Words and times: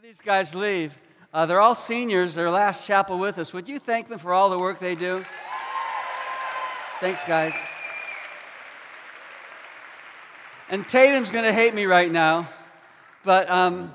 These 0.00 0.22
guys 0.22 0.54
leave. 0.54 0.96
Uh, 1.34 1.44
they're 1.44 1.60
all 1.60 1.74
seniors, 1.74 2.34
their 2.34 2.50
last 2.50 2.86
chapel 2.86 3.18
with 3.18 3.36
us. 3.36 3.52
Would 3.52 3.68
you 3.68 3.78
thank 3.78 4.08
them 4.08 4.18
for 4.18 4.32
all 4.32 4.48
the 4.48 4.56
work 4.56 4.78
they 4.80 4.94
do? 4.94 5.22
Thanks, 6.98 7.22
guys. 7.24 7.54
And 10.70 10.88
Tatum's 10.88 11.30
going 11.30 11.44
to 11.44 11.52
hate 11.52 11.74
me 11.74 11.84
right 11.84 12.10
now, 12.10 12.48
but 13.22 13.50
um, 13.50 13.92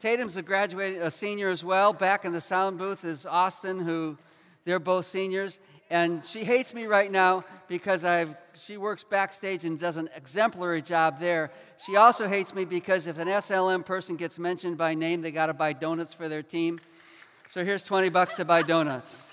Tatum's 0.00 0.36
a 0.36 0.42
graduate, 0.42 1.00
a 1.00 1.10
senior 1.10 1.48
as 1.48 1.64
well. 1.64 1.94
Back 1.94 2.26
in 2.26 2.32
the 2.32 2.40
sound 2.42 2.76
booth 2.76 3.06
is 3.06 3.24
Austin, 3.24 3.80
who 3.80 4.18
they're 4.66 4.78
both 4.78 5.06
seniors. 5.06 5.60
And 5.94 6.24
she 6.24 6.42
hates 6.42 6.74
me 6.74 6.86
right 6.86 7.08
now 7.08 7.44
because 7.68 8.04
I've, 8.04 8.34
she 8.54 8.76
works 8.78 9.04
backstage 9.04 9.64
and 9.64 9.78
does 9.78 9.96
an 9.96 10.10
exemplary 10.16 10.82
job 10.82 11.20
there. 11.20 11.52
She 11.86 11.94
also 11.94 12.26
hates 12.26 12.52
me 12.52 12.64
because 12.64 13.06
if 13.06 13.16
an 13.18 13.28
SLM 13.28 13.86
person 13.86 14.16
gets 14.16 14.36
mentioned 14.36 14.76
by 14.76 14.94
name, 14.94 15.22
they 15.22 15.30
got 15.30 15.46
to 15.46 15.54
buy 15.54 15.72
donuts 15.72 16.12
for 16.12 16.28
their 16.28 16.42
team. 16.42 16.80
So 17.46 17.64
here's 17.64 17.84
20 17.84 18.08
bucks 18.08 18.34
to 18.38 18.44
buy 18.44 18.62
donuts. 18.62 19.30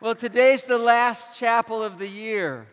Well, 0.00 0.16
today's 0.16 0.64
the 0.64 0.78
last 0.78 1.38
chapel 1.38 1.84
of 1.84 2.00
the 2.00 2.08
year. 2.08 2.66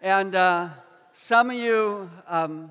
And 0.00 0.34
uh, 0.34 0.70
some 1.12 1.50
of 1.50 1.56
you, 1.56 2.10
um, 2.26 2.70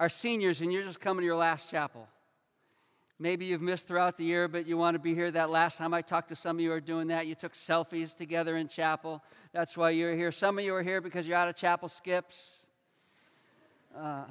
are 0.00 0.08
seniors 0.08 0.62
and 0.62 0.72
you're 0.72 0.82
just 0.82 0.98
coming 0.98 1.20
to 1.20 1.26
your 1.26 1.36
last 1.36 1.70
chapel. 1.70 2.08
Maybe 3.18 3.44
you've 3.44 3.60
missed 3.60 3.86
throughout 3.86 4.16
the 4.16 4.24
year, 4.24 4.48
but 4.48 4.66
you 4.66 4.78
want 4.78 4.94
to 4.94 4.98
be 4.98 5.14
here. 5.14 5.30
That 5.30 5.50
last 5.50 5.76
time 5.76 5.92
I 5.92 6.00
talked 6.00 6.30
to 6.30 6.36
some 6.36 6.56
of 6.56 6.60
you 6.62 6.72
are 6.72 6.80
doing 6.80 7.08
that, 7.08 7.26
you 7.26 7.34
took 7.34 7.52
selfies 7.52 8.16
together 8.16 8.56
in 8.56 8.66
chapel. 8.66 9.22
That's 9.52 9.76
why 9.76 9.90
you're 9.90 10.16
here. 10.16 10.32
Some 10.32 10.58
of 10.58 10.64
you 10.64 10.74
are 10.74 10.82
here 10.82 11.02
because 11.02 11.28
you're 11.28 11.36
out 11.36 11.48
of 11.48 11.54
chapel 11.54 11.86
skips. 11.86 12.64
Uh, 13.94 14.24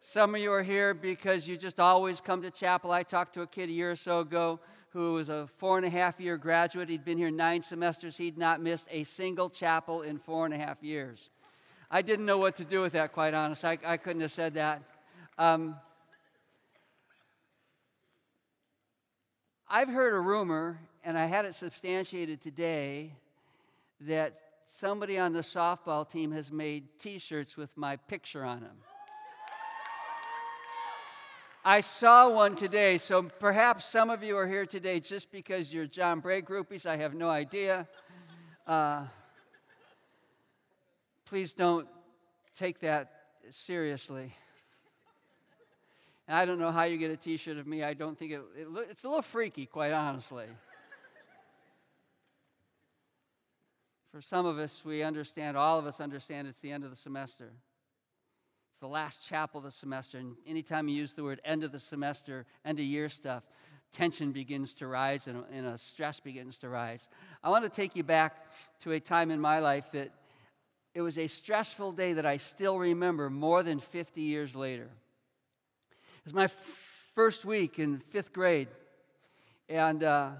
some 0.00 0.34
of 0.34 0.40
you 0.40 0.50
are 0.50 0.64
here 0.64 0.94
because 0.94 1.46
you 1.46 1.56
just 1.56 1.78
always 1.78 2.20
come 2.20 2.42
to 2.42 2.50
chapel. 2.50 2.90
I 2.90 3.04
talked 3.04 3.34
to 3.34 3.42
a 3.42 3.46
kid 3.46 3.68
a 3.68 3.72
year 3.72 3.92
or 3.92 3.96
so 3.96 4.18
ago 4.18 4.58
who 4.88 5.12
was 5.12 5.28
a 5.28 5.46
four 5.46 5.76
and 5.76 5.86
a 5.86 5.90
half 5.90 6.18
year 6.18 6.36
graduate. 6.36 6.88
He'd 6.88 7.04
been 7.04 7.18
here 7.18 7.30
nine 7.30 7.62
semesters. 7.62 8.16
He'd 8.16 8.36
not 8.36 8.60
missed 8.60 8.88
a 8.90 9.04
single 9.04 9.48
chapel 9.48 10.02
in 10.02 10.18
four 10.18 10.44
and 10.44 10.52
a 10.52 10.58
half 10.58 10.82
years. 10.82 11.30
I 11.94 12.00
didn't 12.00 12.24
know 12.24 12.38
what 12.38 12.56
to 12.56 12.64
do 12.64 12.80
with 12.80 12.94
that, 12.94 13.12
quite 13.12 13.34
honest. 13.34 13.66
I, 13.66 13.76
I 13.84 13.98
couldn't 13.98 14.22
have 14.22 14.32
said 14.32 14.54
that. 14.54 14.80
Um, 15.36 15.76
I've 19.68 19.88
heard 19.88 20.14
a 20.14 20.18
rumor, 20.18 20.80
and 21.04 21.18
I 21.18 21.26
had 21.26 21.44
it 21.44 21.54
substantiated 21.54 22.40
today, 22.40 23.12
that 24.00 24.40
somebody 24.66 25.18
on 25.18 25.34
the 25.34 25.40
softball 25.40 26.10
team 26.10 26.32
has 26.32 26.50
made 26.50 26.98
t 26.98 27.18
shirts 27.18 27.58
with 27.58 27.76
my 27.76 27.96
picture 27.96 28.42
on 28.42 28.60
them. 28.60 28.76
I 31.62 31.80
saw 31.80 32.30
one 32.30 32.56
today, 32.56 32.96
so 32.96 33.24
perhaps 33.24 33.84
some 33.84 34.08
of 34.08 34.22
you 34.22 34.34
are 34.38 34.48
here 34.48 34.64
today 34.64 34.98
just 34.98 35.30
because 35.30 35.70
you're 35.70 35.86
John 35.86 36.20
Bray 36.20 36.40
groupies. 36.40 36.86
I 36.86 36.96
have 36.96 37.12
no 37.12 37.28
idea. 37.28 37.86
Uh, 38.66 39.04
please 41.32 41.54
don't 41.54 41.88
take 42.54 42.80
that 42.80 43.10
seriously. 43.48 44.34
I 46.28 46.44
don't 46.44 46.58
know 46.58 46.70
how 46.70 46.82
you 46.82 46.98
get 46.98 47.10
a 47.10 47.16
t 47.16 47.38
shirt 47.38 47.56
of 47.56 47.66
me. 47.66 47.82
I 47.82 47.94
don't 47.94 48.18
think 48.18 48.32
it, 48.32 48.42
it, 48.54 48.68
it's 48.90 49.04
a 49.04 49.08
little 49.08 49.22
freaky, 49.22 49.64
quite 49.64 49.92
honestly. 49.92 50.44
For 54.10 54.20
some 54.20 54.44
of 54.44 54.58
us, 54.58 54.84
we 54.84 55.02
understand, 55.02 55.56
all 55.56 55.78
of 55.78 55.86
us 55.86 56.02
understand 56.02 56.48
it's 56.48 56.60
the 56.60 56.70
end 56.70 56.84
of 56.84 56.90
the 56.90 56.96
semester. 56.96 57.48
It's 58.70 58.80
the 58.80 58.86
last 58.86 59.26
chapel 59.26 59.56
of 59.56 59.64
the 59.64 59.70
semester. 59.70 60.18
And 60.18 60.36
anytime 60.46 60.86
you 60.86 60.96
use 60.96 61.14
the 61.14 61.24
word 61.24 61.40
end 61.46 61.64
of 61.64 61.72
the 61.72 61.78
semester, 61.78 62.44
end 62.62 62.78
of 62.78 62.84
year 62.84 63.08
stuff, 63.08 63.42
tension 63.90 64.32
begins 64.32 64.74
to 64.74 64.86
rise 64.86 65.28
and, 65.28 65.44
and 65.50 65.66
a 65.66 65.78
stress 65.78 66.20
begins 66.20 66.58
to 66.58 66.68
rise. 66.68 67.08
I 67.42 67.48
want 67.48 67.64
to 67.64 67.70
take 67.70 67.96
you 67.96 68.02
back 68.02 68.52
to 68.80 68.92
a 68.92 69.00
time 69.00 69.30
in 69.30 69.40
my 69.40 69.60
life 69.60 69.90
that 69.92 70.12
it 70.94 71.00
was 71.00 71.18
a 71.18 71.26
stressful 71.26 71.92
day 71.92 72.12
that 72.14 72.26
I 72.26 72.36
still 72.36 72.78
remember 72.78 73.30
more 73.30 73.62
than 73.62 73.80
50 73.80 74.20
years 74.20 74.54
later. 74.54 74.88
It 75.90 76.24
was 76.24 76.34
my 76.34 76.44
f- 76.44 77.10
first 77.14 77.44
week 77.44 77.78
in 77.78 77.98
fifth 77.98 78.32
grade. 78.32 78.68
And 79.68 80.04
uh, 80.04 80.30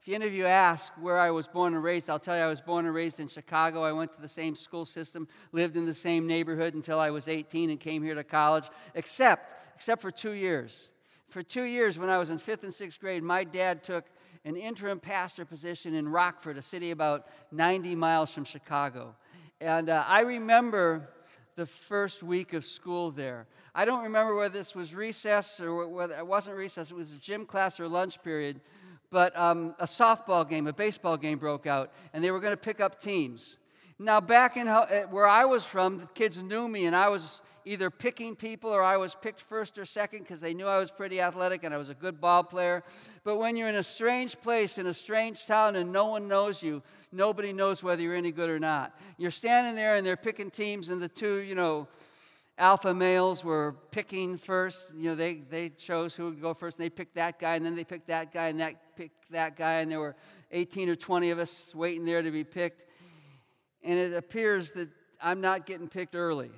if 0.00 0.12
any 0.12 0.26
of 0.26 0.32
you 0.32 0.46
ask 0.46 0.92
where 0.94 1.18
I 1.18 1.30
was 1.30 1.46
born 1.46 1.74
and 1.74 1.84
raised, 1.84 2.08
I'll 2.08 2.18
tell 2.18 2.36
you 2.36 2.42
I 2.42 2.48
was 2.48 2.62
born 2.62 2.86
and 2.86 2.94
raised 2.94 3.20
in 3.20 3.28
Chicago. 3.28 3.82
I 3.82 3.92
went 3.92 4.12
to 4.12 4.20
the 4.20 4.28
same 4.28 4.56
school 4.56 4.86
system, 4.86 5.28
lived 5.52 5.76
in 5.76 5.84
the 5.84 5.94
same 5.94 6.26
neighborhood 6.26 6.74
until 6.74 6.98
I 6.98 7.10
was 7.10 7.28
18 7.28 7.68
and 7.68 7.78
came 7.78 8.02
here 8.02 8.14
to 8.14 8.24
college, 8.24 8.70
except, 8.94 9.54
except 9.76 10.00
for 10.00 10.10
two 10.10 10.32
years. 10.32 10.88
For 11.28 11.42
two 11.42 11.64
years, 11.64 11.98
when 11.98 12.08
I 12.08 12.18
was 12.18 12.30
in 12.30 12.38
fifth 12.38 12.64
and 12.64 12.72
sixth 12.72 12.98
grade, 12.98 13.22
my 13.22 13.44
dad 13.44 13.84
took 13.84 14.06
an 14.44 14.56
interim 14.56 14.98
pastor 14.98 15.44
position 15.44 15.94
in 15.94 16.08
Rockford, 16.08 16.56
a 16.56 16.62
city 16.62 16.90
about 16.90 17.26
90 17.52 17.94
miles 17.94 18.32
from 18.32 18.44
Chicago. 18.44 19.14
And 19.60 19.90
uh, 19.90 20.04
I 20.08 20.20
remember 20.20 21.10
the 21.56 21.66
first 21.66 22.22
week 22.22 22.54
of 22.54 22.64
school 22.64 23.10
there. 23.10 23.46
I 23.74 23.84
don't 23.84 24.04
remember 24.04 24.34
whether 24.34 24.56
this 24.56 24.74
was 24.74 24.94
recess 24.94 25.60
or 25.60 25.86
whether 25.86 26.16
it 26.16 26.26
wasn't 26.26 26.56
recess, 26.56 26.90
it 26.90 26.96
was 26.96 27.12
a 27.12 27.18
gym 27.18 27.44
class 27.44 27.78
or 27.78 27.86
lunch 27.86 28.22
period. 28.22 28.62
But 29.10 29.38
um, 29.38 29.74
a 29.78 29.84
softball 29.84 30.48
game, 30.48 30.66
a 30.66 30.72
baseball 30.72 31.18
game 31.18 31.38
broke 31.38 31.66
out, 31.66 31.92
and 32.14 32.24
they 32.24 32.30
were 32.30 32.40
going 32.40 32.54
to 32.54 32.56
pick 32.56 32.80
up 32.80 33.00
teams. 33.00 33.58
Now, 33.98 34.18
back 34.18 34.56
in 34.56 34.66
uh, 34.66 35.02
where 35.10 35.26
I 35.26 35.44
was 35.44 35.62
from, 35.62 35.98
the 35.98 36.06
kids 36.06 36.42
knew 36.42 36.66
me, 36.66 36.86
and 36.86 36.96
I 36.96 37.08
was 37.08 37.42
either 37.64 37.90
picking 37.90 38.34
people 38.34 38.70
or 38.70 38.82
I 38.82 38.96
was 38.96 39.14
picked 39.14 39.40
first 39.40 39.78
or 39.78 39.84
second 39.84 40.20
because 40.20 40.40
they 40.40 40.54
knew 40.54 40.66
I 40.66 40.78
was 40.78 40.90
pretty 40.90 41.20
athletic 41.20 41.64
and 41.64 41.74
I 41.74 41.76
was 41.76 41.88
a 41.88 41.94
good 41.94 42.20
ball 42.20 42.42
player. 42.42 42.82
But 43.24 43.36
when 43.36 43.56
you're 43.56 43.68
in 43.68 43.76
a 43.76 43.82
strange 43.82 44.40
place, 44.40 44.78
in 44.78 44.86
a 44.86 44.94
strange 44.94 45.46
town, 45.46 45.76
and 45.76 45.92
no 45.92 46.06
one 46.06 46.28
knows 46.28 46.62
you, 46.62 46.82
nobody 47.12 47.52
knows 47.52 47.82
whether 47.82 48.02
you're 48.02 48.14
any 48.14 48.32
good 48.32 48.50
or 48.50 48.58
not. 48.58 48.98
You're 49.18 49.30
standing 49.30 49.74
there 49.74 49.96
and 49.96 50.06
they're 50.06 50.16
picking 50.16 50.50
teams, 50.50 50.88
and 50.88 51.00
the 51.00 51.08
two, 51.08 51.38
you 51.38 51.54
know, 51.54 51.88
alpha 52.58 52.92
males 52.92 53.42
were 53.42 53.76
picking 53.90 54.36
first. 54.36 54.86
You 54.96 55.10
know, 55.10 55.14
they, 55.14 55.34
they 55.34 55.70
chose 55.70 56.14
who 56.14 56.26
would 56.26 56.40
go 56.40 56.54
first, 56.54 56.78
and 56.78 56.84
they 56.84 56.90
picked 56.90 57.14
that 57.14 57.38
guy, 57.38 57.56
and 57.56 57.64
then 57.64 57.74
they 57.74 57.84
picked 57.84 58.08
that 58.08 58.32
guy, 58.32 58.48
and 58.48 58.60
that 58.60 58.96
picked 58.96 59.30
that 59.32 59.56
guy, 59.56 59.80
and 59.80 59.90
there 59.90 60.00
were 60.00 60.16
18 60.52 60.88
or 60.88 60.96
20 60.96 61.30
of 61.30 61.38
us 61.38 61.74
waiting 61.74 62.04
there 62.04 62.22
to 62.22 62.30
be 62.30 62.44
picked. 62.44 62.84
And 63.82 63.98
it 63.98 64.14
appears 64.14 64.72
that 64.72 64.88
I'm 65.22 65.40
not 65.40 65.66
getting 65.66 65.88
picked 65.88 66.14
early. 66.14 66.50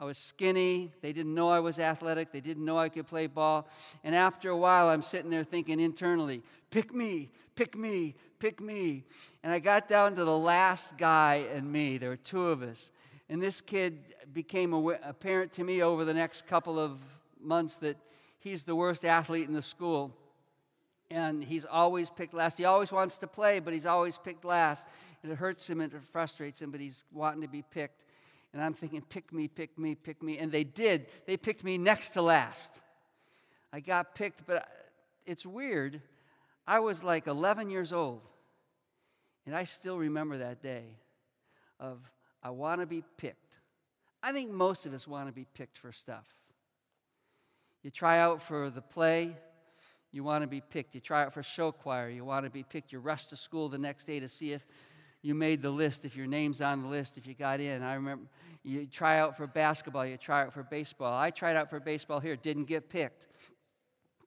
I 0.00 0.04
was 0.04 0.16
skinny. 0.16 0.90
They 1.02 1.12
didn't 1.12 1.34
know 1.34 1.50
I 1.50 1.60
was 1.60 1.78
athletic. 1.78 2.32
They 2.32 2.40
didn't 2.40 2.64
know 2.64 2.78
I 2.78 2.88
could 2.88 3.06
play 3.06 3.26
ball. 3.26 3.68
And 4.02 4.14
after 4.14 4.48
a 4.48 4.56
while, 4.56 4.88
I'm 4.88 5.02
sitting 5.02 5.30
there 5.30 5.44
thinking 5.44 5.78
internally, 5.78 6.42
pick 6.70 6.94
me, 6.94 7.28
pick 7.54 7.76
me, 7.76 8.14
pick 8.38 8.62
me. 8.62 9.04
And 9.42 9.52
I 9.52 9.58
got 9.58 9.88
down 9.90 10.14
to 10.14 10.24
the 10.24 10.38
last 10.38 10.96
guy 10.96 11.44
and 11.54 11.70
me. 11.70 11.98
There 11.98 12.08
were 12.08 12.16
two 12.16 12.46
of 12.46 12.62
us. 12.62 12.90
And 13.28 13.42
this 13.42 13.60
kid 13.60 13.98
became 14.32 14.72
apparent 14.72 15.52
to 15.52 15.64
me 15.64 15.82
over 15.82 16.06
the 16.06 16.14
next 16.14 16.46
couple 16.46 16.78
of 16.78 16.98
months 17.38 17.76
that 17.76 17.98
he's 18.38 18.62
the 18.62 18.74
worst 18.74 19.04
athlete 19.04 19.48
in 19.48 19.52
the 19.52 19.60
school. 19.60 20.16
And 21.10 21.44
he's 21.44 21.66
always 21.66 22.08
picked 22.08 22.32
last. 22.32 22.56
He 22.56 22.64
always 22.64 22.90
wants 22.90 23.18
to 23.18 23.26
play, 23.26 23.58
but 23.58 23.74
he's 23.74 23.84
always 23.84 24.16
picked 24.16 24.46
last. 24.46 24.86
And 25.22 25.30
it 25.30 25.36
hurts 25.36 25.68
him 25.68 25.82
and 25.82 25.92
it 25.92 26.00
frustrates 26.10 26.62
him, 26.62 26.70
but 26.70 26.80
he's 26.80 27.04
wanting 27.12 27.42
to 27.42 27.48
be 27.48 27.60
picked. 27.60 28.02
And 28.52 28.62
I'm 28.62 28.74
thinking, 28.74 29.02
pick 29.02 29.32
me, 29.32 29.46
pick 29.48 29.78
me, 29.78 29.94
pick 29.94 30.22
me. 30.22 30.38
And 30.38 30.50
they 30.50 30.64
did. 30.64 31.06
They 31.26 31.36
picked 31.36 31.62
me 31.62 31.78
next 31.78 32.10
to 32.10 32.22
last. 32.22 32.80
I 33.72 33.80
got 33.80 34.14
picked, 34.14 34.46
but 34.46 34.68
it's 35.24 35.46
weird. 35.46 36.00
I 36.66 36.80
was 36.80 37.04
like 37.04 37.26
11 37.26 37.70
years 37.70 37.92
old. 37.92 38.22
And 39.46 39.54
I 39.54 39.64
still 39.64 39.98
remember 39.98 40.38
that 40.38 40.62
day 40.62 40.84
of 41.78 41.98
I 42.42 42.50
want 42.50 42.80
to 42.80 42.86
be 42.86 43.02
picked. 43.16 43.58
I 44.22 44.32
think 44.32 44.50
most 44.50 44.86
of 44.86 44.94
us 44.94 45.06
want 45.06 45.28
to 45.28 45.32
be 45.32 45.46
picked 45.54 45.78
for 45.78 45.92
stuff. 45.92 46.26
You 47.82 47.90
try 47.90 48.18
out 48.18 48.42
for 48.42 48.68
the 48.68 48.82
play, 48.82 49.36
you 50.12 50.24
want 50.24 50.42
to 50.42 50.48
be 50.48 50.60
picked. 50.60 50.94
You 50.94 51.00
try 51.00 51.22
out 51.22 51.32
for 51.32 51.42
show 51.42 51.72
choir, 51.72 52.10
you 52.10 52.24
want 52.24 52.44
to 52.44 52.50
be 52.50 52.62
picked. 52.62 52.92
You 52.92 52.98
rush 52.98 53.26
to 53.26 53.36
school 53.36 53.68
the 53.68 53.78
next 53.78 54.04
day 54.04 54.20
to 54.20 54.28
see 54.28 54.52
if 54.52 54.66
you 55.22 55.34
made 55.34 55.60
the 55.60 55.70
list, 55.70 56.04
if 56.04 56.16
your 56.16 56.26
name's 56.26 56.60
on 56.60 56.82
the 56.82 56.88
list, 56.88 57.18
if 57.18 57.26
you 57.26 57.34
got 57.34 57.60
in. 57.60 57.82
I 57.82 57.94
remember 57.94 58.24
you 58.62 58.86
try 58.86 59.18
out 59.18 59.36
for 59.36 59.46
basketball, 59.46 60.06
you 60.06 60.16
try 60.16 60.42
out 60.42 60.52
for 60.52 60.62
baseball. 60.62 61.12
I 61.12 61.30
tried 61.30 61.56
out 61.56 61.68
for 61.68 61.80
baseball 61.80 62.20
here, 62.20 62.36
didn't 62.36 62.64
get 62.64 62.88
picked. 62.88 63.26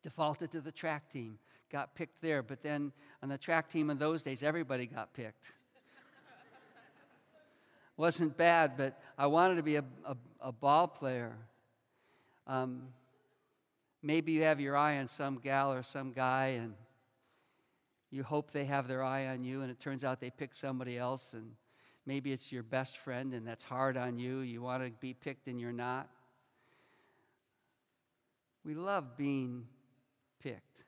Defaulted 0.04 0.51
to 0.51 0.62
the 0.62 0.72
track 0.72 1.10
team, 1.10 1.40
got 1.72 1.95
picked 1.95 2.22
there. 2.22 2.44
But 2.44 2.62
then 2.62 2.92
on 3.22 3.30
the 3.30 3.38
track 3.38 3.69
team 3.69 3.90
in 3.90 3.98
those 3.98 4.22
days, 4.22 4.44
everybody 4.44 4.86
got 4.86 5.13
picked. 5.13 5.45
Wasn't 7.98 8.36
bad, 8.36 8.74
but 8.78 9.00
I 9.18 9.28
wanted 9.28 9.56
to 9.56 9.63
be 9.63 9.78
a, 9.78 9.84
a, 10.06 10.18
a 10.42 10.51
ball 10.51 10.88
player. 10.88 11.36
Um, 12.45 12.90
maybe 14.01 14.34
you 14.34 14.44
have 14.44 14.60
your 14.60 14.75
eye 14.75 14.98
on 14.98 15.07
some 15.07 15.40
gal 15.40 15.72
or 15.72 15.84
some 15.84 16.12
guy, 16.12 16.60
and 16.60 16.74
you 18.13 18.24
hope 18.24 18.51
they 18.51 18.65
have 18.65 18.88
their 18.88 19.04
eye 19.04 19.27
on 19.27 19.44
you, 19.44 19.62
and 19.62 19.71
it 19.71 19.80
turns 19.80 20.04
out 20.04 20.21
they 20.21 20.30
pick 20.30 20.54
somebody 20.54 20.98
else, 20.98 21.33
and 21.33 21.51
Maybe 22.06 22.33
it's 22.33 22.51
your 22.51 22.63
best 22.63 22.98
friend 22.98 23.33
and 23.33 23.48
that's 23.48 23.63
hard 23.63 23.95
on 23.95 24.18
you. 24.18 24.39
You 24.39 24.62
want 24.62 24.83
to 24.83 24.92
be 25.00 25.13
picked 25.13 25.48
and 25.48 25.60
you're 25.60 25.71
not. 25.71 26.10
We 28.65 28.75
love 28.75 29.15
being 29.18 29.65
picked. 30.42 30.83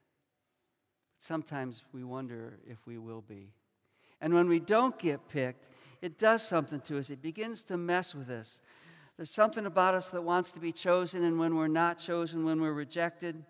Sometimes 1.20 1.84
we 1.94 2.04
wonder 2.04 2.60
if 2.68 2.86
we 2.86 2.98
will 2.98 3.22
be. 3.22 3.54
And 4.22 4.34
when 4.34 4.50
we 4.50 4.60
don't 4.60 4.98
get 5.00 5.28
picked, 5.30 5.66
it 6.02 6.18
does 6.18 6.42
something 6.46 6.82
to 6.82 7.00
us. 7.00 7.10
It 7.10 7.22
begins 7.22 7.64
to 7.64 7.78
mess 7.78 8.14
with 8.14 8.30
us. 8.30 8.60
There's 9.18 9.32
something 9.32 9.66
about 9.66 9.96
us 9.96 10.10
that 10.10 10.22
wants 10.22 10.52
to 10.52 10.60
be 10.60 10.74
chosen, 10.74 11.24
and 11.24 11.40
when 11.40 11.56
we're 11.56 11.68
not 11.68 12.00
chosen, 12.00 12.44
when 12.44 12.60
we're 12.60 12.74
rejected, 12.74 13.44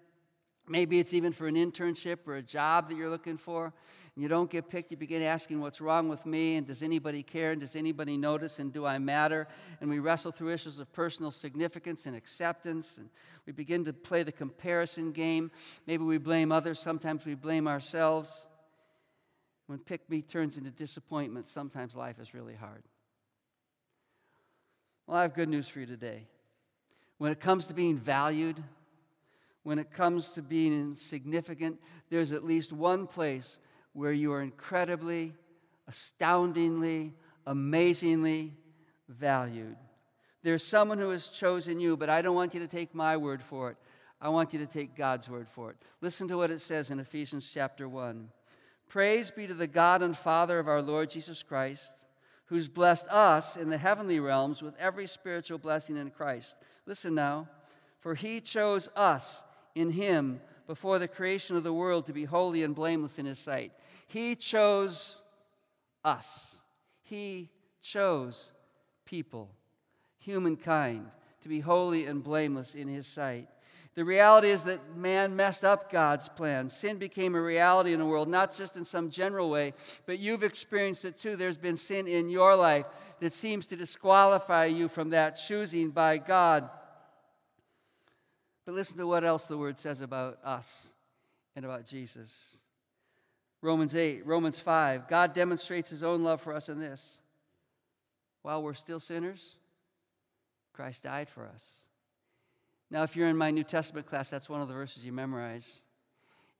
maybe 0.68 1.00
it's 1.00 1.14
even 1.14 1.32
for 1.32 1.48
an 1.48 1.56
internship 1.56 2.20
or 2.28 2.36
a 2.36 2.42
job 2.42 2.90
that 2.90 2.96
you're 2.96 3.10
looking 3.10 3.38
for, 3.38 3.74
and 4.16 4.24
you 4.24 4.30
don't 4.30 4.50
get 4.50 4.70
picked, 4.70 4.92
you 4.92 4.98
begin 4.98 5.22
asking, 5.22 5.60
What's 5.60 5.82
wrong 5.82 6.08
with 6.08 6.26
me? 6.26 6.56
And 6.56 6.66
does 6.66 6.82
anybody 6.82 7.22
care? 7.22 7.52
And 7.52 7.60
does 7.60 7.76
anybody 7.76 8.18
notice? 8.18 8.60
And 8.60 8.72
do 8.72 8.86
I 8.86 8.98
matter? 8.98 9.48
And 9.82 9.90
we 9.90 10.00
wrestle 10.00 10.32
through 10.32 10.54
issues 10.54 10.80
of 10.80 10.92
personal 10.94 11.32
significance 11.32 12.06
and 12.06 12.16
acceptance, 12.16 12.98
and 12.98 13.10
we 13.46 13.52
begin 13.52 13.84
to 13.86 13.94
play 13.94 14.24
the 14.24 14.32
comparison 14.32 15.12
game. 15.12 15.52
Maybe 15.86 16.04
we 16.04 16.18
blame 16.18 16.52
others, 16.52 16.80
sometimes 16.80 17.26
we 17.26 17.36
blame 17.36 17.68
ourselves. 17.68 18.48
When 19.68 19.80
pick 19.80 20.10
me 20.10 20.22
turns 20.22 20.58
into 20.58 20.70
disappointment, 20.70 21.48
sometimes 21.48 21.96
life 21.96 22.20
is 22.20 22.34
really 22.34 22.54
hard. 22.54 22.84
Well, 25.08 25.18
I 25.18 25.24
have 25.24 25.34
good 25.34 25.50
news 25.50 25.68
for 25.68 25.80
you 25.80 25.86
today. 25.86 26.28
When 27.18 27.32
it 27.32 27.40
comes 27.40 27.68
to 27.68 27.74
being 27.74 27.98
valued, 27.98 28.62
when 29.66 29.80
it 29.80 29.92
comes 29.92 30.30
to 30.34 30.44
being 30.44 30.72
insignificant, 30.72 31.80
there's 32.12 32.32
at 32.32 32.46
least 32.46 32.72
one 32.72 33.08
place 33.08 33.58
where 33.94 34.12
you 34.12 34.32
are 34.32 34.44
incredibly, 34.44 35.34
astoundingly, 35.88 37.14
amazingly 37.48 38.54
valued. 39.10 39.76
There's 40.44 40.64
someone 40.64 41.00
who 41.00 41.10
has 41.10 41.30
chosen 41.30 41.80
you, 41.80 41.98
but 41.98 42.12
I 42.12 42.22
don't 42.22 42.36
want 42.36 42.54
you 42.54 42.60
to 42.60 42.68
take 42.68 42.94
my 42.94 43.18
word 43.18 43.42
for 43.42 43.72
it. 43.72 43.78
I 44.22 44.30
want 44.30 44.54
you 44.54 44.60
to 44.60 44.68
take 44.68 44.96
God's 44.96 45.28
word 45.28 45.50
for 45.50 45.72
it. 45.72 45.78
Listen 46.00 46.28
to 46.28 46.38
what 46.38 46.52
it 46.52 46.62
says 46.62 46.92
in 46.92 47.00
Ephesians 47.00 47.50
chapter 47.52 47.90
1. 47.90 48.30
Praise 48.88 49.32
be 49.32 49.48
to 49.48 49.56
the 49.56 49.66
God 49.66 50.04
and 50.04 50.16
Father 50.16 50.60
of 50.60 50.68
our 50.68 50.84
Lord 50.84 51.10
Jesus 51.10 51.42
Christ 51.42 52.06
who's 52.46 52.68
blessed 52.68 53.08
us 53.08 53.58
in 53.58 53.70
the 53.70 53.78
heavenly 53.80 54.20
realms 54.20 54.62
with 54.62 54.78
every 54.78 55.08
spiritual 55.08 55.58
blessing 55.58 55.98
in 55.98 56.12
Christ. 56.12 56.56
Listen 56.86 57.16
now, 57.16 57.50
for 58.00 58.14
he 58.14 58.40
chose 58.40 58.90
us 58.96 59.44
in 59.75 59.92
him 59.92 60.39
before 60.68 60.98
the 60.98 61.07
creation 61.07 61.56
of 61.56 61.63
the 61.63 61.74
world 61.74 62.07
to 62.07 62.13
be 62.13 62.25
holy 62.25 62.63
and 62.63 62.74
blameless 62.74 63.19
in 63.19 63.25
his 63.25 63.38
sight. 63.38 63.72
He 64.07 64.36
chose 64.36 65.22
us. 66.04 66.56
He 67.04 67.50
chose 67.81 68.51
people, 69.06 69.51
humankind, 70.18 71.06
to 71.44 71.50
be 71.50 71.60
holy 71.60 72.06
and 72.06 72.24
blameless 72.24 72.74
in 72.74 72.88
his 72.88 73.06
sight. 73.06 73.48
The 73.94 74.04
reality 74.04 74.50
is 74.50 74.63
that 74.63 74.98
man 74.98 75.38
messed 75.38 75.63
up 75.63 75.89
God's 75.89 76.28
plan. 76.28 76.68
Sin 76.68 76.98
became 76.98 77.33
a 77.33 77.42
reality 77.42 77.94
in 77.94 78.00
the 78.00 78.06
world, 78.06 78.28
not 78.28 78.54
just 78.54 78.75
in 78.75 78.83
some 78.83 79.10
general 79.10 79.50
way, 79.50 79.74
but 80.06 80.19
you've 80.19 80.44
experienced 80.44 81.06
it 81.06 81.18
too. 81.18 81.38
There's 81.38 81.56
been 81.56 81.78
sin 81.78 82.06
in 82.07 82.30
your 82.30 82.57
life 82.57 82.86
that 83.21 83.31
seems 83.31 83.66
to 83.68 83.78
disqualify 83.78 84.66
you 84.66 84.89
from 84.89 85.12
that 85.12 85.38
choosing 85.38 85.92
by 85.92 86.18
God. 86.18 86.69
But 88.66 88.74
listen 88.74 88.98
to 88.98 89.08
what 89.08 89.24
else 89.24 89.46
the 89.46 89.58
word 89.58 89.78
says 89.78 90.02
about 90.02 90.40
us 90.44 90.92
and 91.56 91.64
about 91.64 91.86
Jesus. 91.86 92.58
Romans 93.62 93.96
8, 93.96 94.26
Romans 94.26 94.60
5. 94.60 95.08
God 95.08 95.34
demonstrates 95.34 95.90
his 95.90 96.04
own 96.04 96.24
love 96.24 96.42
for 96.42 96.54
us 96.54 96.70
in 96.70 96.80
this. 96.80 97.20
While 98.42 98.62
we're 98.62 98.74
still 98.74 99.00
sinners, 99.00 99.56
Christ 100.74 101.04
died 101.04 101.30
for 101.30 101.48
us. 101.48 101.82
Now, 102.92 103.04
if 103.04 103.16
you're 103.16 103.28
in 103.28 103.38
my 103.38 103.52
New 103.52 103.64
Testament 103.64 104.06
class, 104.06 104.30
that's 104.30 104.50
one 104.50 104.62
of 104.62 104.68
the 104.68 104.74
verses 104.74 105.04
you 105.04 105.12
memorize. 105.12 105.82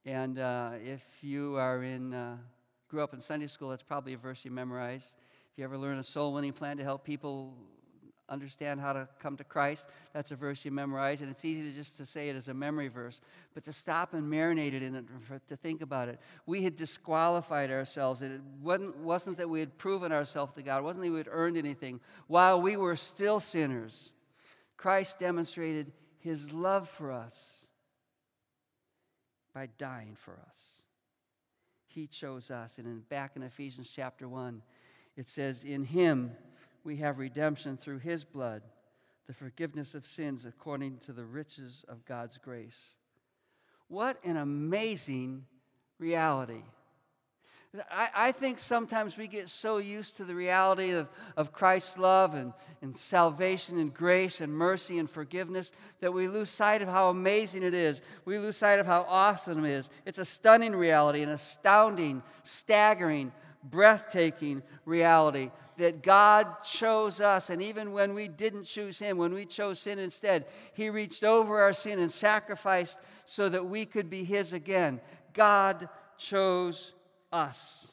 And 0.06 0.40
uh, 0.40 0.72
if 0.84 1.04
you 1.22 1.58
are 1.58 1.84
in, 1.84 2.14
uh, 2.14 2.38
grew 2.88 3.02
up 3.02 3.14
in 3.14 3.20
Sunday 3.20 3.48
school, 3.48 3.70
that's 3.70 3.84
probably 3.84 4.14
a 4.14 4.18
verse 4.18 4.44
you 4.46 4.52
memorize. 4.52 5.16
If 5.52 5.60
you 5.60 5.64
ever 5.64 5.78
learn 5.78 5.98
a 5.98 6.04
soul 6.04 6.34
winning 6.34 6.54
plan 6.54 6.78
to 6.78 6.84
help 6.84 7.04
people 7.04 7.54
understand 8.30 8.80
how 8.80 8.94
to 8.94 9.08
come 9.20 9.38
to 9.38 9.44
Christ, 9.44 9.88
that's 10.14 10.32
a 10.32 10.36
verse 10.36 10.66
you 10.66 10.72
memorize. 10.72 11.22
And 11.22 11.30
it's 11.30 11.46
easy 11.46 11.70
to 11.70 11.76
just 11.76 11.98
to 11.98 12.06
say 12.06 12.30
it 12.30 12.36
as 12.36 12.48
a 12.48 12.54
memory 12.54 12.88
verse, 12.88 13.22
but 13.54 13.64
to 13.66 13.74
stop 13.74 14.14
and 14.14 14.32
marinate 14.32 14.74
it 14.74 14.84
in 14.84 14.96
it, 14.96 15.06
to 15.48 15.56
think 15.56 15.82
about 15.82 16.10
it. 16.10 16.20
We 16.46 16.64
had 16.64 16.76
disqualified 16.76 17.72
ourselves. 17.72 18.22
It 18.22 18.42
wasn't, 18.62 18.98
wasn't 18.98 19.38
that 19.38 19.50
we 19.50 19.60
had 19.60 19.78
proven 19.78 20.12
ourselves 20.12 20.54
to 20.54 20.64
God, 20.64 20.80
it 20.80 20.84
wasn't 20.84 21.06
that 21.06 21.12
we 21.12 21.18
had 21.18 21.30
earned 21.30 21.58
anything. 21.58 22.00
While 22.28 22.62
we 22.62 22.78
were 22.78 22.96
still 22.96 23.40
sinners, 23.40 24.12
Christ 24.78 25.20
demonstrated 25.20 25.92
his 26.20 26.52
love 26.52 26.90
for 26.90 27.12
us 27.12 27.68
by 29.54 29.70
dying 29.78 30.16
for 30.16 30.38
us. 30.48 30.82
He 31.88 32.08
chose 32.08 32.52
us. 32.52 32.78
And 32.78 32.88
in, 32.88 33.00
back 33.08 33.38
in 33.38 33.44
Ephesians 33.44 33.90
chapter 33.94 34.28
1, 34.28 34.62
it 35.16 35.30
says, 35.30 35.64
In 35.64 35.84
him 35.84 36.32
we 36.86 36.98
have 36.98 37.18
redemption 37.18 37.76
through 37.76 37.98
his 37.98 38.24
blood, 38.24 38.62
the 39.28 39.34
forgiveness 39.34 39.96
of 39.96 40.06
sins 40.06 40.46
according 40.46 41.00
to 41.00 41.12
the 41.12 41.26
riches 41.26 41.84
of 41.90 42.06
God's 42.06 42.38
grace. 42.38 42.94
What 43.88 44.24
an 44.24 44.38
amazing 44.38 45.46
reality. 46.00 46.62
I, 47.92 48.10
I, 48.16 48.32
think 48.32 48.60
sometimes 48.60 49.18
we 49.18 49.28
get 49.28 49.50
so 49.50 49.80
used 49.80 50.16
to 50.18 50.24
the 50.24 50.36
reality 50.36 50.92
of, 50.92 51.10
of 51.36 51.52
Christ's 51.52 51.98
love 51.98 52.34
and, 52.34 52.54
and 52.82 52.96
salvation 52.98 53.80
and 53.80 53.94
grace 53.94 54.40
and 54.40 54.54
mercy 54.54 54.98
and 54.98 55.10
forgiveness 55.10 55.74
that 56.00 56.14
we 56.14 56.30
lose 56.30 56.50
sight 56.50 56.82
of 56.82 56.88
how 56.88 57.10
amazing 57.10 57.64
it 57.64 57.74
is. 57.74 58.02
We 58.24 58.40
lose 58.40 58.56
sight 58.56 58.80
of 58.80 58.86
how 58.86 59.06
awesome 59.10 59.66
it 59.66 59.72
is. 59.72 59.90
It's 60.06 60.20
a 60.20 60.26
stunning 60.26 60.74
reality, 60.74 61.22
an 61.22 61.30
astounding, 61.30 62.24
staggering, 62.46 63.34
breathtaking 63.62 64.64
reality 64.86 65.50
that 65.78 66.04
God 66.04 66.64
chose 66.64 67.20
us. 67.22 67.50
And 67.50 67.62
even 67.62 67.92
when 67.92 68.14
we 68.14 68.28
didn't 68.28 68.66
choose 68.66 69.00
Him, 69.00 69.18
when 69.18 69.34
we 69.34 69.46
chose 69.46 69.80
sin 69.80 70.00
instead, 70.00 70.46
He 70.74 70.90
reached 70.90 71.24
over 71.24 71.60
our 71.60 71.74
sin 71.74 72.00
and 72.00 72.12
sacrificed 72.12 73.00
so 73.26 73.50
that 73.50 73.66
we 73.66 73.86
could 73.86 74.10
be 74.10 74.24
His 74.24 74.54
again. 74.54 75.02
God 75.34 75.90
chose 76.18 76.94
us. 77.32 77.92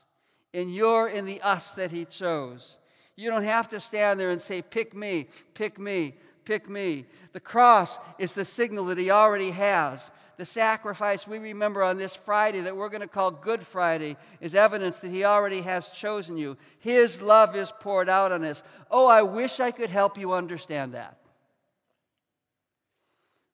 And 0.55 0.75
you're 0.75 1.09
in 1.09 1.27
the 1.27 1.41
us 1.41 1.73
that 1.73 1.91
He 1.91 2.05
chose. 2.05 2.77
You 3.17 3.31
don't 3.31 3.45
have 3.45 3.69
to 3.71 3.81
stand 3.81 4.19
there 4.19 4.31
and 4.31 4.41
say, 4.41 4.63
Pick 4.63 4.95
me, 4.95 5.29
pick 5.55 5.79
me, 5.79 6.15
pick 6.45 6.69
me. 6.69 7.07
The 7.33 7.41
cross 7.41 7.99
is 8.19 8.35
the 8.35 8.45
signal 8.45 8.87
that 8.87 8.99
He 8.99 9.11
already 9.11 9.51
has. 9.51 10.11
The 10.43 10.47
sacrifice 10.47 11.25
we 11.25 11.39
remember 11.39 11.85
on 11.85 11.99
this 11.99 12.17
Friday 12.17 12.63
that 12.63 12.77
we're 12.77 12.89
going 12.89 13.03
to 13.03 13.07
call 13.07 13.31
Good 13.31 13.65
Friday 13.65 14.17
is 14.41 14.57
evidence 14.57 14.99
that 14.99 15.13
He 15.13 15.23
already 15.23 15.61
has 15.61 15.91
chosen 15.91 16.37
you. 16.37 16.57
His 16.81 17.23
love 17.23 17.55
is 17.55 17.73
poured 17.79 18.09
out 18.09 18.33
on 18.33 18.43
us. 18.43 18.65
Oh, 18.91 19.07
I 19.07 19.23
wish 19.23 19.61
I 19.61 19.71
could 19.71 19.89
help 19.89 20.19
you 20.19 20.33
understand 20.33 20.95
that. 20.95 21.17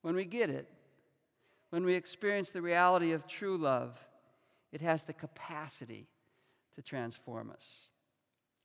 When 0.01 0.15
we 0.15 0.25
get 0.25 0.49
it, 0.49 0.67
when 1.69 1.85
we 1.85 1.93
experience 1.93 2.49
the 2.49 2.63
reality 2.63 3.11
of 3.11 3.27
true 3.27 3.59
love, 3.59 3.95
it 4.71 4.81
has 4.81 5.03
the 5.03 5.13
capacity 5.13 6.07
to 6.73 6.81
transform 6.81 7.51
us. 7.51 7.89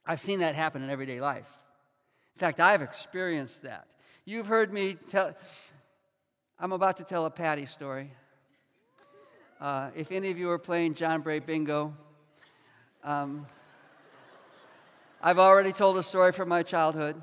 I've 0.06 0.18
seen 0.18 0.38
that 0.38 0.54
happen 0.54 0.82
in 0.82 0.88
everyday 0.88 1.20
life. 1.20 1.58
In 2.36 2.40
fact, 2.40 2.58
I've 2.58 2.80
experienced 2.80 3.64
that. 3.64 3.86
You've 4.24 4.46
heard 4.46 4.72
me 4.72 4.96
tell, 5.10 5.36
I'm 6.56 6.70
about 6.70 6.98
to 6.98 7.04
tell 7.04 7.26
a 7.26 7.30
Patty 7.30 7.66
story. 7.66 8.12
Uh, 9.60 9.90
if 9.96 10.12
any 10.12 10.30
of 10.30 10.38
you 10.38 10.50
are 10.50 10.58
playing 10.58 10.94
John 10.94 11.20
Bray 11.20 11.40
Bingo, 11.40 11.92
um, 13.02 13.44
I've 15.20 15.40
already 15.40 15.72
told 15.72 15.96
a 15.96 16.02
story 16.02 16.30
from 16.30 16.48
my 16.48 16.62
childhood. 16.62 17.20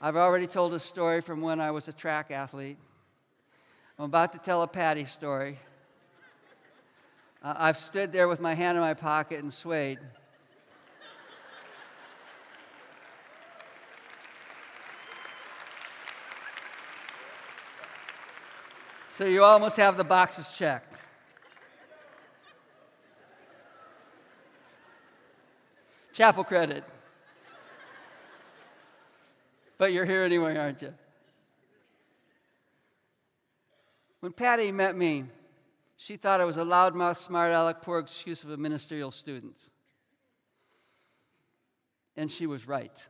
I've 0.00 0.14
already 0.14 0.46
told 0.46 0.72
a 0.72 0.78
story 0.78 1.20
from 1.20 1.40
when 1.40 1.60
I 1.60 1.72
was 1.72 1.88
a 1.88 1.92
track 1.92 2.30
athlete. 2.30 2.78
I'm 3.98 4.04
about 4.04 4.32
to 4.34 4.38
tell 4.38 4.62
a 4.62 4.68
Patty 4.68 5.04
story. 5.04 5.58
Uh, 7.42 7.54
I've 7.58 7.76
stood 7.76 8.12
there 8.12 8.28
with 8.28 8.38
my 8.38 8.54
hand 8.54 8.78
in 8.78 8.82
my 8.82 8.94
pocket 8.94 9.40
and 9.40 9.52
swayed. 9.52 9.98
So 19.20 19.26
you 19.26 19.44
almost 19.44 19.76
have 19.76 19.98
the 19.98 20.04
boxes 20.04 20.50
checked. 20.50 20.98
Chapel 26.14 26.42
credit. 26.42 26.84
But 29.76 29.92
you're 29.92 30.06
here 30.06 30.22
anyway, 30.22 30.56
aren't 30.56 30.80
you? 30.80 30.94
When 34.20 34.32
Patty 34.32 34.72
met 34.72 34.96
me, 34.96 35.26
she 35.98 36.16
thought 36.16 36.40
I 36.40 36.46
was 36.46 36.56
a 36.56 36.64
loudmouth, 36.64 37.18
smart 37.18 37.52
aleck, 37.52 37.82
poor 37.82 37.98
excuse 37.98 38.42
of 38.42 38.48
a 38.48 38.56
ministerial 38.56 39.10
student. 39.10 39.68
And 42.16 42.30
she 42.30 42.46
was 42.46 42.66
right. 42.66 43.06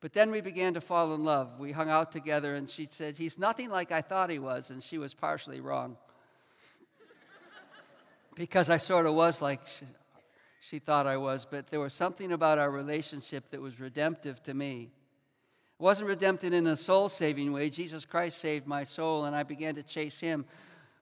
But 0.00 0.14
then 0.14 0.30
we 0.30 0.40
began 0.40 0.74
to 0.74 0.80
fall 0.80 1.14
in 1.14 1.24
love. 1.24 1.58
We 1.58 1.72
hung 1.72 1.90
out 1.90 2.10
together, 2.10 2.54
and 2.54 2.68
she 2.68 2.88
said, 2.90 3.18
He's 3.18 3.38
nothing 3.38 3.68
like 3.68 3.92
I 3.92 4.00
thought 4.00 4.30
he 4.30 4.38
was, 4.38 4.70
and 4.70 4.82
she 4.82 4.96
was 4.96 5.12
partially 5.12 5.60
wrong. 5.60 5.96
because 8.34 8.70
I 8.70 8.78
sort 8.78 9.04
of 9.04 9.14
was 9.14 9.42
like 9.42 9.66
she, 9.66 9.84
she, 10.60 10.78
thought 10.78 11.06
I 11.06 11.18
was, 11.18 11.44
but 11.44 11.66
there 11.68 11.80
was 11.80 11.92
something 11.92 12.32
about 12.32 12.58
our 12.58 12.70
relationship 12.70 13.50
that 13.50 13.60
was 13.60 13.78
redemptive 13.78 14.42
to 14.44 14.54
me. 14.54 14.90
It 15.78 15.82
wasn't 15.82 16.08
redemptive 16.08 16.54
in 16.54 16.66
a 16.66 16.76
soul 16.76 17.10
saving 17.10 17.52
way. 17.52 17.68
Jesus 17.68 18.06
Christ 18.06 18.38
saved 18.38 18.66
my 18.66 18.84
soul, 18.84 19.26
and 19.26 19.36
I 19.36 19.42
began 19.42 19.74
to 19.74 19.82
chase 19.82 20.18
him, 20.18 20.46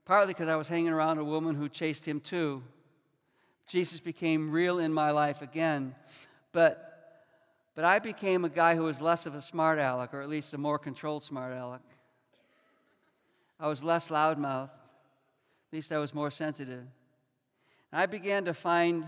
partly 0.06 0.34
because 0.34 0.48
I 0.48 0.56
was 0.56 0.66
hanging 0.66 0.92
around 0.92 1.18
a 1.18 1.24
woman 1.24 1.54
who 1.54 1.68
chased 1.68 2.04
him 2.04 2.18
too. 2.18 2.64
Jesus 3.68 4.00
became 4.00 4.50
real 4.50 4.80
in 4.80 4.92
my 4.92 5.12
life 5.12 5.40
again. 5.40 5.94
But 6.52 6.87
but 7.78 7.84
I 7.84 8.00
became 8.00 8.44
a 8.44 8.48
guy 8.48 8.74
who 8.74 8.82
was 8.82 9.00
less 9.00 9.24
of 9.24 9.36
a 9.36 9.40
smart 9.40 9.78
aleck, 9.78 10.12
or 10.12 10.20
at 10.20 10.28
least 10.28 10.52
a 10.52 10.58
more 10.58 10.80
controlled 10.80 11.22
smart 11.22 11.56
aleck. 11.56 11.80
I 13.60 13.68
was 13.68 13.84
less 13.84 14.08
loudmouthed. 14.08 14.72
At 14.72 15.72
least 15.72 15.92
I 15.92 15.98
was 15.98 16.12
more 16.12 16.32
sensitive. 16.32 16.84
And 17.92 18.00
I 18.00 18.06
began 18.06 18.46
to 18.46 18.52
find 18.52 19.06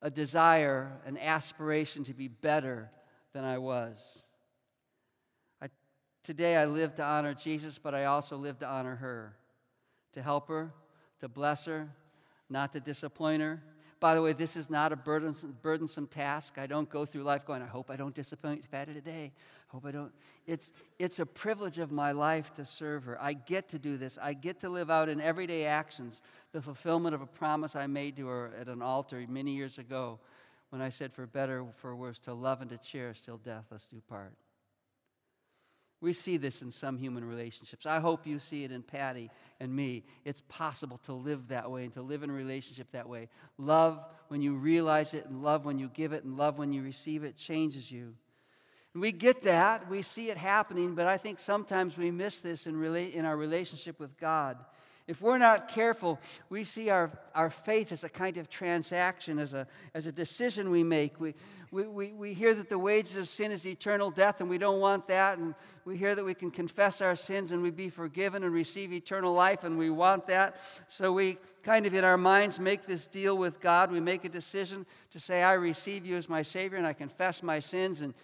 a 0.00 0.10
desire, 0.10 0.90
an 1.04 1.18
aspiration 1.18 2.02
to 2.04 2.14
be 2.14 2.28
better 2.28 2.90
than 3.34 3.44
I 3.44 3.58
was. 3.58 4.24
I, 5.60 5.66
today 6.22 6.56
I 6.56 6.64
live 6.64 6.94
to 6.94 7.04
honor 7.04 7.34
Jesus, 7.34 7.76
but 7.76 7.94
I 7.94 8.06
also 8.06 8.38
live 8.38 8.58
to 8.60 8.66
honor 8.66 8.96
her, 8.96 9.36
to 10.14 10.22
help 10.22 10.48
her, 10.48 10.72
to 11.20 11.28
bless 11.28 11.66
her, 11.66 11.90
not 12.48 12.72
to 12.72 12.80
disappoint 12.80 13.42
her, 13.42 13.62
by 14.04 14.14
the 14.14 14.20
way, 14.20 14.34
this 14.34 14.54
is 14.54 14.68
not 14.68 14.92
a 14.92 14.96
burdensome, 14.96 15.56
burdensome 15.62 16.06
task. 16.06 16.58
I 16.58 16.66
don't 16.66 16.90
go 16.90 17.06
through 17.06 17.22
life 17.22 17.46
going, 17.46 17.62
I 17.62 17.66
hope 17.66 17.90
I 17.90 17.96
don't 17.96 18.14
disappoint 18.14 18.70
Patty 18.70 18.92
today. 18.92 19.32
I 19.34 19.72
hope 19.72 19.86
I 19.86 19.92
don't. 19.92 20.12
It's, 20.46 20.72
it's 20.98 21.20
a 21.20 21.24
privilege 21.24 21.78
of 21.78 21.90
my 21.90 22.12
life 22.12 22.52
to 22.56 22.66
serve 22.66 23.04
her. 23.04 23.16
I 23.18 23.32
get 23.32 23.70
to 23.70 23.78
do 23.78 23.96
this. 23.96 24.18
I 24.20 24.34
get 24.34 24.60
to 24.60 24.68
live 24.68 24.90
out 24.90 25.08
in 25.08 25.22
everyday 25.22 25.64
actions 25.64 26.20
the 26.52 26.60
fulfillment 26.60 27.14
of 27.14 27.22
a 27.22 27.26
promise 27.26 27.74
I 27.74 27.86
made 27.86 28.16
to 28.16 28.26
her 28.26 28.50
at 28.60 28.68
an 28.68 28.82
altar 28.82 29.24
many 29.26 29.52
years 29.52 29.78
ago 29.78 30.18
when 30.68 30.82
I 30.82 30.90
said, 30.90 31.10
For 31.10 31.26
better, 31.26 31.64
for 31.78 31.96
worse, 31.96 32.18
to 32.18 32.34
love 32.34 32.60
and 32.60 32.68
to 32.72 32.76
cherish 32.76 33.22
till 33.22 33.38
death 33.38 33.72
us 33.72 33.86
do 33.90 34.02
part. 34.06 34.34
We 36.04 36.12
see 36.12 36.36
this 36.36 36.60
in 36.60 36.70
some 36.70 36.98
human 36.98 37.24
relationships. 37.24 37.86
I 37.86 37.98
hope 37.98 38.26
you 38.26 38.38
see 38.38 38.62
it 38.62 38.70
in 38.70 38.82
Patty 38.82 39.30
and 39.58 39.74
me. 39.74 40.04
It's 40.26 40.42
possible 40.48 40.98
to 41.04 41.14
live 41.14 41.48
that 41.48 41.70
way 41.70 41.84
and 41.84 41.92
to 41.94 42.02
live 42.02 42.22
in 42.22 42.28
a 42.28 42.34
relationship 42.34 42.88
that 42.92 43.08
way. 43.08 43.30
Love 43.56 44.04
when 44.28 44.42
you 44.42 44.54
realize 44.54 45.14
it, 45.14 45.24
and 45.24 45.42
love 45.42 45.64
when 45.64 45.78
you 45.78 45.88
give 45.88 46.12
it, 46.12 46.22
and 46.24 46.36
love 46.36 46.58
when 46.58 46.74
you 46.74 46.82
receive 46.82 47.24
it 47.24 47.38
changes 47.38 47.90
you. 47.90 48.12
And 48.92 49.00
we 49.00 49.12
get 49.12 49.40
that, 49.42 49.88
we 49.88 50.02
see 50.02 50.28
it 50.28 50.36
happening, 50.36 50.94
but 50.94 51.06
I 51.06 51.16
think 51.16 51.38
sometimes 51.38 51.96
we 51.96 52.10
miss 52.10 52.38
this 52.38 52.66
in, 52.66 52.74
rela- 52.74 53.10
in 53.10 53.24
our 53.24 53.36
relationship 53.36 53.98
with 53.98 54.14
God. 54.18 54.58
If 55.06 55.20
we're 55.20 55.38
not 55.38 55.68
careful, 55.68 56.18
we 56.48 56.64
see 56.64 56.88
our, 56.88 57.10
our 57.34 57.50
faith 57.50 57.92
as 57.92 58.04
a 58.04 58.08
kind 58.08 58.38
of 58.38 58.48
transaction, 58.48 59.38
as 59.38 59.52
a, 59.52 59.66
as 59.92 60.06
a 60.06 60.12
decision 60.12 60.70
we 60.70 60.82
make. 60.82 61.20
We, 61.20 61.34
we, 61.70 61.86
we, 61.86 62.12
we 62.12 62.34
hear 62.34 62.54
that 62.54 62.70
the 62.70 62.78
wages 62.78 63.16
of 63.16 63.28
sin 63.28 63.52
is 63.52 63.66
eternal 63.66 64.10
death, 64.10 64.40
and 64.40 64.48
we 64.48 64.56
don't 64.56 64.80
want 64.80 65.08
that. 65.08 65.36
And 65.36 65.54
we 65.84 65.98
hear 65.98 66.14
that 66.14 66.24
we 66.24 66.32
can 66.32 66.50
confess 66.50 67.02
our 67.02 67.16
sins 67.16 67.52
and 67.52 67.62
we 67.62 67.70
be 67.70 67.90
forgiven 67.90 68.44
and 68.44 68.52
receive 68.52 68.92
eternal 68.94 69.34
life, 69.34 69.64
and 69.64 69.76
we 69.76 69.90
want 69.90 70.26
that. 70.28 70.56
So 70.88 71.12
we 71.12 71.36
kind 71.62 71.84
of 71.84 71.92
in 71.92 72.04
our 72.04 72.16
minds 72.16 72.58
make 72.58 72.86
this 72.86 73.06
deal 73.06 73.36
with 73.36 73.60
God. 73.60 73.92
We 73.92 74.00
make 74.00 74.24
a 74.24 74.30
decision 74.30 74.86
to 75.10 75.20
say, 75.20 75.42
I 75.42 75.54
receive 75.54 76.06
you 76.06 76.16
as 76.16 76.30
my 76.30 76.42
Savior, 76.42 76.78
and 76.78 76.86
I 76.86 76.94
confess 76.94 77.42
my 77.42 77.58
sins. 77.58 78.00
And 78.00 78.14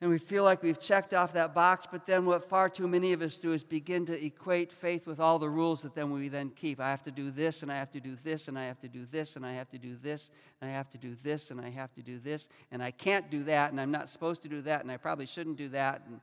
and 0.00 0.10
we 0.10 0.18
feel 0.18 0.44
like 0.44 0.62
we've 0.62 0.78
checked 0.78 1.12
off 1.12 1.32
that 1.32 1.54
box, 1.54 1.86
but 1.90 2.06
then 2.06 2.24
what 2.24 2.44
far 2.44 2.68
too 2.68 2.86
many 2.86 3.12
of 3.12 3.20
us 3.20 3.36
do 3.36 3.52
is 3.52 3.64
begin 3.64 4.06
to 4.06 4.24
equate 4.24 4.72
faith 4.72 5.08
with 5.08 5.18
all 5.18 5.40
the 5.40 5.48
rules 5.48 5.82
that 5.82 5.94
then 5.94 6.12
we 6.12 6.28
then 6.28 6.50
keep. 6.50 6.78
I 6.78 6.90
have 6.90 7.02
to 7.02 7.10
do 7.10 7.32
this, 7.32 7.62
and 7.62 7.72
I 7.72 7.76
have 7.76 7.90
to 7.90 8.00
do 8.00 8.16
this, 8.22 8.46
and 8.46 8.56
I 8.56 8.66
have 8.66 8.80
to 8.80 8.88
do 8.88 9.06
this, 9.10 9.34
and 9.34 9.44
I 9.44 9.54
have 9.54 9.68
to 9.70 9.78
do 9.78 9.96
this, 9.96 10.30
and 10.60 10.70
I 10.70 10.72
have 10.72 10.88
to 10.90 10.98
do 10.98 11.16
this, 11.24 11.50
and 11.50 11.60
I 11.60 11.68
have 11.68 11.92
to 11.94 12.02
do 12.02 12.20
this, 12.20 12.48
and 12.70 12.80
I 12.80 12.92
can't 12.92 13.28
do 13.28 13.42
that, 13.44 13.72
and 13.72 13.80
I'm 13.80 13.90
not 13.90 14.08
supposed 14.08 14.42
to 14.42 14.48
do 14.48 14.62
that, 14.62 14.82
and 14.82 14.92
I 14.92 14.98
probably 14.98 15.26
shouldn't 15.26 15.56
do 15.56 15.68
that, 15.70 16.02
and 16.06 16.20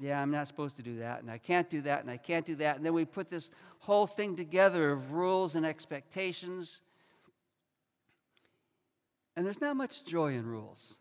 yeah, 0.00 0.22
I'm 0.22 0.30
not 0.30 0.46
supposed 0.46 0.76
to 0.76 0.82
do 0.82 1.00
that, 1.00 1.20
and 1.20 1.30
I 1.30 1.36
can't 1.36 1.68
do 1.68 1.82
that, 1.82 2.00
and 2.00 2.10
I 2.10 2.16
can't 2.16 2.46
do 2.46 2.54
that. 2.56 2.76
And 2.76 2.86
then 2.86 2.94
we 2.94 3.04
put 3.04 3.28
this 3.28 3.50
whole 3.80 4.06
thing 4.06 4.36
together 4.36 4.90
of 4.92 5.12
rules 5.12 5.54
and 5.54 5.66
expectations. 5.66 6.80
And 9.36 9.44
there's 9.44 9.60
not 9.60 9.76
much 9.76 10.04
joy 10.06 10.32
in 10.32 10.46
rules 10.46 10.94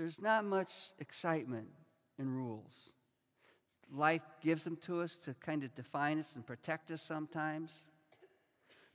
there's 0.00 0.22
not 0.22 0.46
much 0.46 0.70
excitement 0.98 1.68
in 2.18 2.34
rules. 2.34 2.94
Life 3.92 4.22
gives 4.40 4.64
them 4.64 4.76
to 4.86 5.02
us 5.02 5.18
to 5.18 5.34
kind 5.34 5.62
of 5.62 5.74
define 5.74 6.18
us 6.18 6.36
and 6.36 6.46
protect 6.46 6.90
us 6.90 7.02
sometimes. 7.02 7.82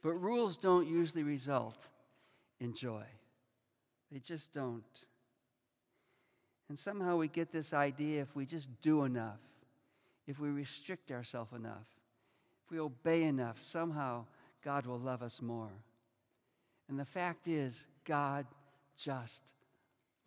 But 0.01 0.13
rules 0.13 0.57
don't 0.57 0.87
usually 0.87 1.21
result 1.21 1.89
in 2.59 2.73
joy, 2.73 3.03
they 4.11 4.17
just 4.17 4.51
don't. 4.51 5.05
And 6.69 6.79
somehow 6.79 7.17
we 7.17 7.27
get 7.27 7.51
this 7.51 7.71
idea 7.71 8.23
if 8.23 8.35
we 8.35 8.47
just 8.47 8.67
do 8.81 9.03
enough, 9.03 9.41
if 10.25 10.39
we 10.39 10.49
restrict 10.49 11.11
ourselves 11.11 11.53
enough, 11.53 11.85
if 12.65 12.71
we 12.71 12.79
obey 12.79 13.25
enough, 13.25 13.59
somehow 13.59 14.25
God 14.63 14.87
will 14.87 14.97
love 14.97 15.21
us 15.21 15.39
more. 15.39 15.83
And 16.89 16.97
the 16.97 17.05
fact 17.05 17.47
is, 17.47 17.85
God 18.05 18.47
just 18.97 19.43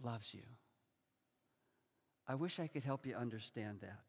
loves 0.00 0.32
you. 0.32 0.42
I 2.28 2.35
wish 2.35 2.61
I 2.61 2.66
could 2.66 2.85
help 2.85 3.06
you 3.06 3.14
understand 3.14 3.78
that. 3.80 4.04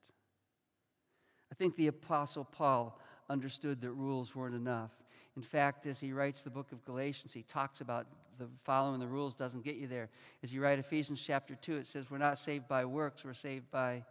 I 1.52 1.56
think 1.56 1.76
the 1.76 1.88
Apostle 1.88 2.44
Paul 2.44 3.00
understood 3.30 3.82
that 3.82 3.92
rules 3.92 4.36
weren't 4.36 4.56
enough. 4.56 4.92
In 5.38 5.42
fact, 5.42 5.88
as 5.88 6.00
he 6.00 6.12
writes 6.12 6.42
the 6.42 6.50
book 6.50 6.72
of 6.74 6.84
Galatians, 6.84 7.34
he 7.34 7.44
talks 7.44 7.80
about 7.80 8.08
the 8.38 8.48
following 8.64 9.00
the 9.00 9.08
rules 9.08 9.36
doesn't 9.36 9.64
get 9.64 9.76
you 9.76 9.88
there. 9.88 10.10
As 10.44 10.54
you 10.54 10.62
write 10.62 10.80
Ephesians 10.80 11.22
chapter 11.26 11.56
2, 11.56 11.78
it 11.78 11.88
says, 11.88 12.10
We're 12.10 12.18
not 12.18 12.38
saved 12.38 12.68
by 12.68 12.86
works, 12.86 13.24
we're 13.24 13.34
saved 13.34 13.72
by 13.72 14.04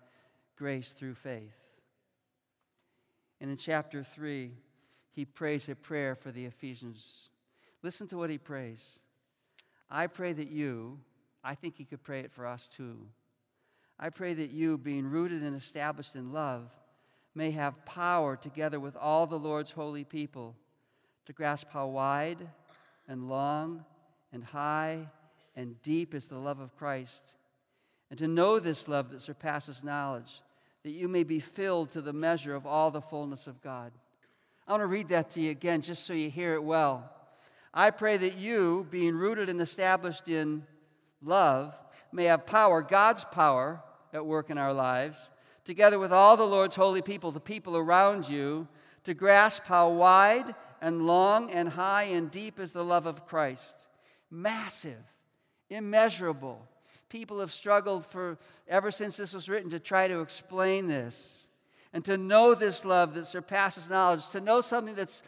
grace 0.56 0.92
through 0.92 1.14
faith. 1.14 1.56
And 3.40 3.50
in 3.50 3.56
chapter 3.56 4.02
3, 4.02 4.52
he 5.12 5.24
prays 5.24 5.68
a 5.68 5.74
prayer 5.74 6.14
for 6.14 6.30
the 6.30 6.44
Ephesians. 6.46 7.30
Listen 7.82 8.06
to 8.08 8.18
what 8.18 8.30
he 8.30 8.38
prays. 8.38 8.98
I 9.90 10.06
pray 10.06 10.32
that 10.32 10.50
you, 10.50 10.98
I 11.42 11.54
think 11.54 11.76
he 11.76 11.84
could 11.84 12.02
pray 12.02 12.20
it 12.20 12.32
for 12.32 12.46
us 12.46 12.68
too 12.68 13.06
I 14.00 14.10
pray 14.10 14.34
that 14.34 14.50
you, 14.50 14.78
being 14.78 15.06
rooted 15.06 15.42
and 15.42 15.56
established 15.56 16.14
in 16.14 16.32
love, 16.32 16.70
may 17.34 17.50
have 17.50 17.84
power 17.84 18.36
together 18.36 18.78
with 18.78 18.96
all 18.96 19.26
the 19.26 19.38
Lord's 19.38 19.72
holy 19.72 20.04
people 20.04 20.54
to 21.26 21.32
grasp 21.32 21.68
how 21.70 21.88
wide 21.88 22.38
and 23.08 23.28
long 23.28 23.84
and 24.32 24.44
high 24.44 25.08
and 25.56 25.80
deep 25.82 26.14
is 26.14 26.26
the 26.26 26.38
love 26.38 26.60
of 26.60 26.76
Christ, 26.76 27.34
and 28.10 28.18
to 28.20 28.28
know 28.28 28.60
this 28.60 28.86
love 28.86 29.10
that 29.10 29.20
surpasses 29.20 29.82
knowledge, 29.82 30.42
that 30.84 30.90
you 30.90 31.08
may 31.08 31.24
be 31.24 31.40
filled 31.40 31.92
to 31.92 32.00
the 32.00 32.12
measure 32.12 32.54
of 32.54 32.66
all 32.66 32.92
the 32.92 33.00
fullness 33.00 33.46
of 33.48 33.60
God. 33.60 33.90
I 34.66 34.72
want 34.72 34.82
to 34.82 34.86
read 34.86 35.08
that 35.08 35.30
to 35.30 35.40
you 35.40 35.50
again 35.50 35.82
just 35.82 36.06
so 36.06 36.12
you 36.12 36.30
hear 36.30 36.54
it 36.54 36.62
well. 36.62 37.10
I 37.74 37.90
pray 37.90 38.16
that 38.16 38.36
you, 38.36 38.86
being 38.90 39.16
rooted 39.16 39.48
and 39.48 39.60
established 39.60 40.28
in 40.28 40.64
love, 41.22 41.76
may 42.12 42.24
have 42.24 42.46
power, 42.46 42.80
God's 42.80 43.24
power 43.24 43.82
at 44.12 44.24
work 44.24 44.50
in 44.50 44.58
our 44.58 44.72
lives, 44.72 45.30
together 45.64 45.98
with 45.98 46.12
all 46.12 46.36
the 46.36 46.46
Lord's 46.46 46.74
holy 46.74 47.02
people, 47.02 47.30
the 47.30 47.40
people 47.40 47.76
around 47.76 48.28
you, 48.28 48.68
to 49.04 49.14
grasp 49.14 49.64
how 49.64 49.90
wide 49.90 50.54
and 50.80 51.06
long 51.06 51.50
and 51.50 51.68
high 51.68 52.04
and 52.04 52.30
deep 52.30 52.60
is 52.60 52.72
the 52.72 52.84
love 52.84 53.06
of 53.06 53.26
Christ. 53.26 53.88
Massive, 54.30 55.02
immeasurable. 55.70 56.66
People 57.08 57.40
have 57.40 57.52
struggled 57.52 58.04
for 58.04 58.38
ever 58.66 58.90
since 58.90 59.16
this 59.16 59.32
was 59.32 59.48
written 59.48 59.70
to 59.70 59.80
try 59.80 60.08
to 60.08 60.20
explain 60.20 60.86
this. 60.86 61.48
And 61.94 62.04
to 62.04 62.18
know 62.18 62.54
this 62.54 62.84
love 62.84 63.14
that 63.14 63.26
surpasses 63.26 63.88
knowledge, 63.88 64.28
to 64.30 64.42
know 64.42 64.60
something 64.60 64.94
that's 64.94 65.22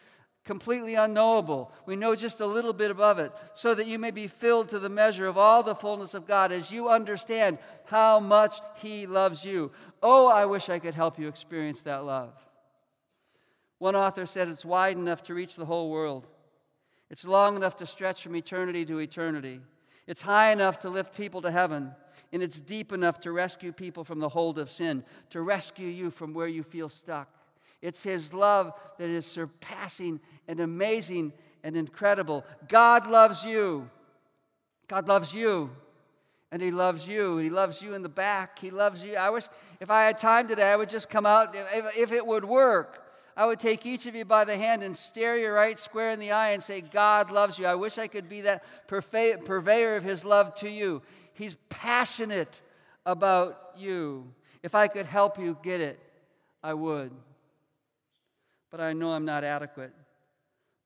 completely 0.44 0.94
unknowable. 0.94 1.72
We 1.86 1.96
know 1.96 2.16
just 2.16 2.40
a 2.40 2.46
little 2.46 2.72
bit 2.72 2.90
above 2.90 3.18
it, 3.18 3.32
so 3.52 3.74
that 3.74 3.86
you 3.86 3.98
may 3.98 4.10
be 4.10 4.26
filled 4.26 4.68
to 4.70 4.78
the 4.78 4.88
measure 4.88 5.26
of 5.26 5.38
all 5.38 5.62
the 5.62 5.74
fullness 5.74 6.14
of 6.14 6.26
God 6.26 6.52
as 6.52 6.70
you 6.70 6.88
understand 6.88 7.58
how 7.86 8.20
much 8.20 8.56
He 8.76 9.06
loves 9.06 9.44
you. 9.44 9.70
Oh, 10.02 10.28
I 10.28 10.46
wish 10.46 10.68
I 10.68 10.78
could 10.78 10.94
help 10.94 11.18
you 11.18 11.28
experience 11.28 11.80
that 11.82 12.04
love. 12.04 12.32
One 13.78 13.96
author 13.96 14.26
said 14.26 14.48
it's 14.48 14.64
wide 14.64 14.96
enough 14.96 15.22
to 15.24 15.34
reach 15.34 15.56
the 15.56 15.66
whole 15.66 15.90
world, 15.90 16.26
it's 17.10 17.26
long 17.26 17.56
enough 17.56 17.76
to 17.76 17.86
stretch 17.86 18.22
from 18.22 18.36
eternity 18.36 18.84
to 18.86 18.98
eternity, 18.98 19.60
it's 20.06 20.22
high 20.22 20.52
enough 20.52 20.80
to 20.80 20.90
lift 20.90 21.16
people 21.16 21.42
to 21.42 21.50
heaven. 21.50 21.92
And 22.32 22.44
it's 22.44 22.60
deep 22.60 22.92
enough 22.92 23.18
to 23.22 23.32
rescue 23.32 23.72
people 23.72 24.04
from 24.04 24.20
the 24.20 24.28
hold 24.28 24.58
of 24.60 24.70
sin, 24.70 25.02
to 25.30 25.40
rescue 25.40 25.88
you 25.88 26.12
from 26.12 26.32
where 26.32 26.46
you 26.46 26.62
feel 26.62 26.88
stuck. 26.88 27.28
It's 27.82 28.02
His 28.02 28.34
love 28.34 28.72
that 28.98 29.08
is 29.08 29.26
surpassing 29.26 30.20
and 30.46 30.60
amazing 30.60 31.32
and 31.62 31.76
incredible. 31.76 32.44
God 32.68 33.06
loves 33.06 33.44
you. 33.44 33.88
God 34.88 35.08
loves 35.08 35.34
you. 35.34 35.70
And 36.52 36.60
He 36.60 36.70
loves 36.70 37.06
you. 37.06 37.36
He 37.38 37.48
loves 37.48 37.80
you 37.80 37.94
in 37.94 38.02
the 38.02 38.08
back. 38.08 38.58
He 38.58 38.70
loves 38.70 39.04
you. 39.04 39.16
I 39.16 39.30
wish 39.30 39.44
if 39.80 39.90
I 39.90 40.04
had 40.04 40.18
time 40.18 40.48
today, 40.48 40.70
I 40.70 40.76
would 40.76 40.88
just 40.88 41.08
come 41.08 41.26
out. 41.26 41.54
If, 41.54 41.96
if 41.96 42.12
it 42.12 42.26
would 42.26 42.44
work, 42.44 43.06
I 43.36 43.46
would 43.46 43.60
take 43.60 43.86
each 43.86 44.06
of 44.06 44.14
you 44.14 44.24
by 44.24 44.44
the 44.44 44.56
hand 44.56 44.82
and 44.82 44.96
stare 44.96 45.38
you 45.38 45.50
right 45.50 45.78
square 45.78 46.10
in 46.10 46.18
the 46.18 46.32
eye 46.32 46.50
and 46.50 46.62
say, 46.62 46.80
God 46.80 47.30
loves 47.30 47.58
you. 47.58 47.66
I 47.66 47.76
wish 47.76 47.96
I 47.96 48.08
could 48.08 48.28
be 48.28 48.42
that 48.42 48.64
purveyor 48.88 49.96
of 49.96 50.04
His 50.04 50.24
love 50.24 50.54
to 50.56 50.68
you. 50.68 51.02
He's 51.32 51.56
passionate 51.68 52.60
about 53.06 53.74
you. 53.76 54.32
If 54.62 54.74
I 54.74 54.88
could 54.88 55.06
help 55.06 55.38
you 55.38 55.56
get 55.62 55.80
it, 55.80 55.98
I 56.62 56.74
would. 56.74 57.12
But 58.70 58.80
I 58.80 58.92
know 58.92 59.12
I'm 59.12 59.24
not 59.24 59.44
adequate. 59.44 59.92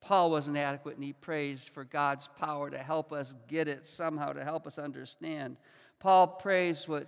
Paul 0.01 0.29
wasn't 0.29 0.57
adequate, 0.57 0.95
and 0.95 1.03
he 1.03 1.13
prays 1.13 1.69
for 1.73 1.83
God's 1.83 2.27
power 2.39 2.69
to 2.69 2.77
help 2.77 3.11
us 3.11 3.33
get 3.47 3.67
it 3.67 3.87
somehow, 3.87 4.33
to 4.33 4.43
help 4.43 4.67
us 4.67 4.77
understand. 4.77 5.57
Paul 5.99 6.27
prays 6.27 6.87
what 6.87 7.07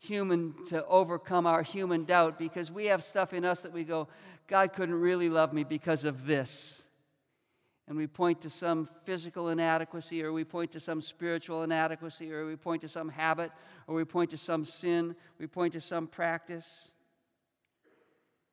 human 0.00 0.54
to 0.66 0.84
overcome 0.86 1.46
our 1.46 1.62
human 1.62 2.04
doubt 2.04 2.38
because 2.38 2.70
we 2.70 2.86
have 2.86 3.04
stuff 3.04 3.32
in 3.32 3.44
us 3.44 3.62
that 3.62 3.72
we 3.72 3.84
go, 3.84 4.08
God 4.48 4.72
couldn't 4.72 4.96
really 4.96 5.28
love 5.28 5.52
me 5.52 5.62
because 5.62 6.04
of 6.04 6.26
this. 6.26 6.82
And 7.86 7.96
we 7.96 8.06
point 8.06 8.40
to 8.42 8.50
some 8.50 8.88
physical 9.04 9.48
inadequacy, 9.48 10.22
or 10.22 10.32
we 10.32 10.44
point 10.44 10.72
to 10.72 10.80
some 10.80 11.00
spiritual 11.00 11.62
inadequacy, 11.62 12.32
or 12.32 12.46
we 12.46 12.56
point 12.56 12.82
to 12.82 12.88
some 12.88 13.08
habit, 13.08 13.52
or 13.86 13.94
we 13.94 14.04
point 14.04 14.30
to 14.30 14.38
some 14.38 14.64
sin, 14.64 15.14
we 15.38 15.46
point 15.46 15.74
to 15.74 15.80
some 15.80 16.06
practice. 16.06 16.90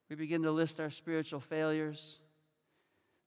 We 0.10 0.16
begin 0.16 0.42
to 0.44 0.52
list 0.52 0.80
our 0.80 0.90
spiritual 0.90 1.40
failures. 1.40 2.20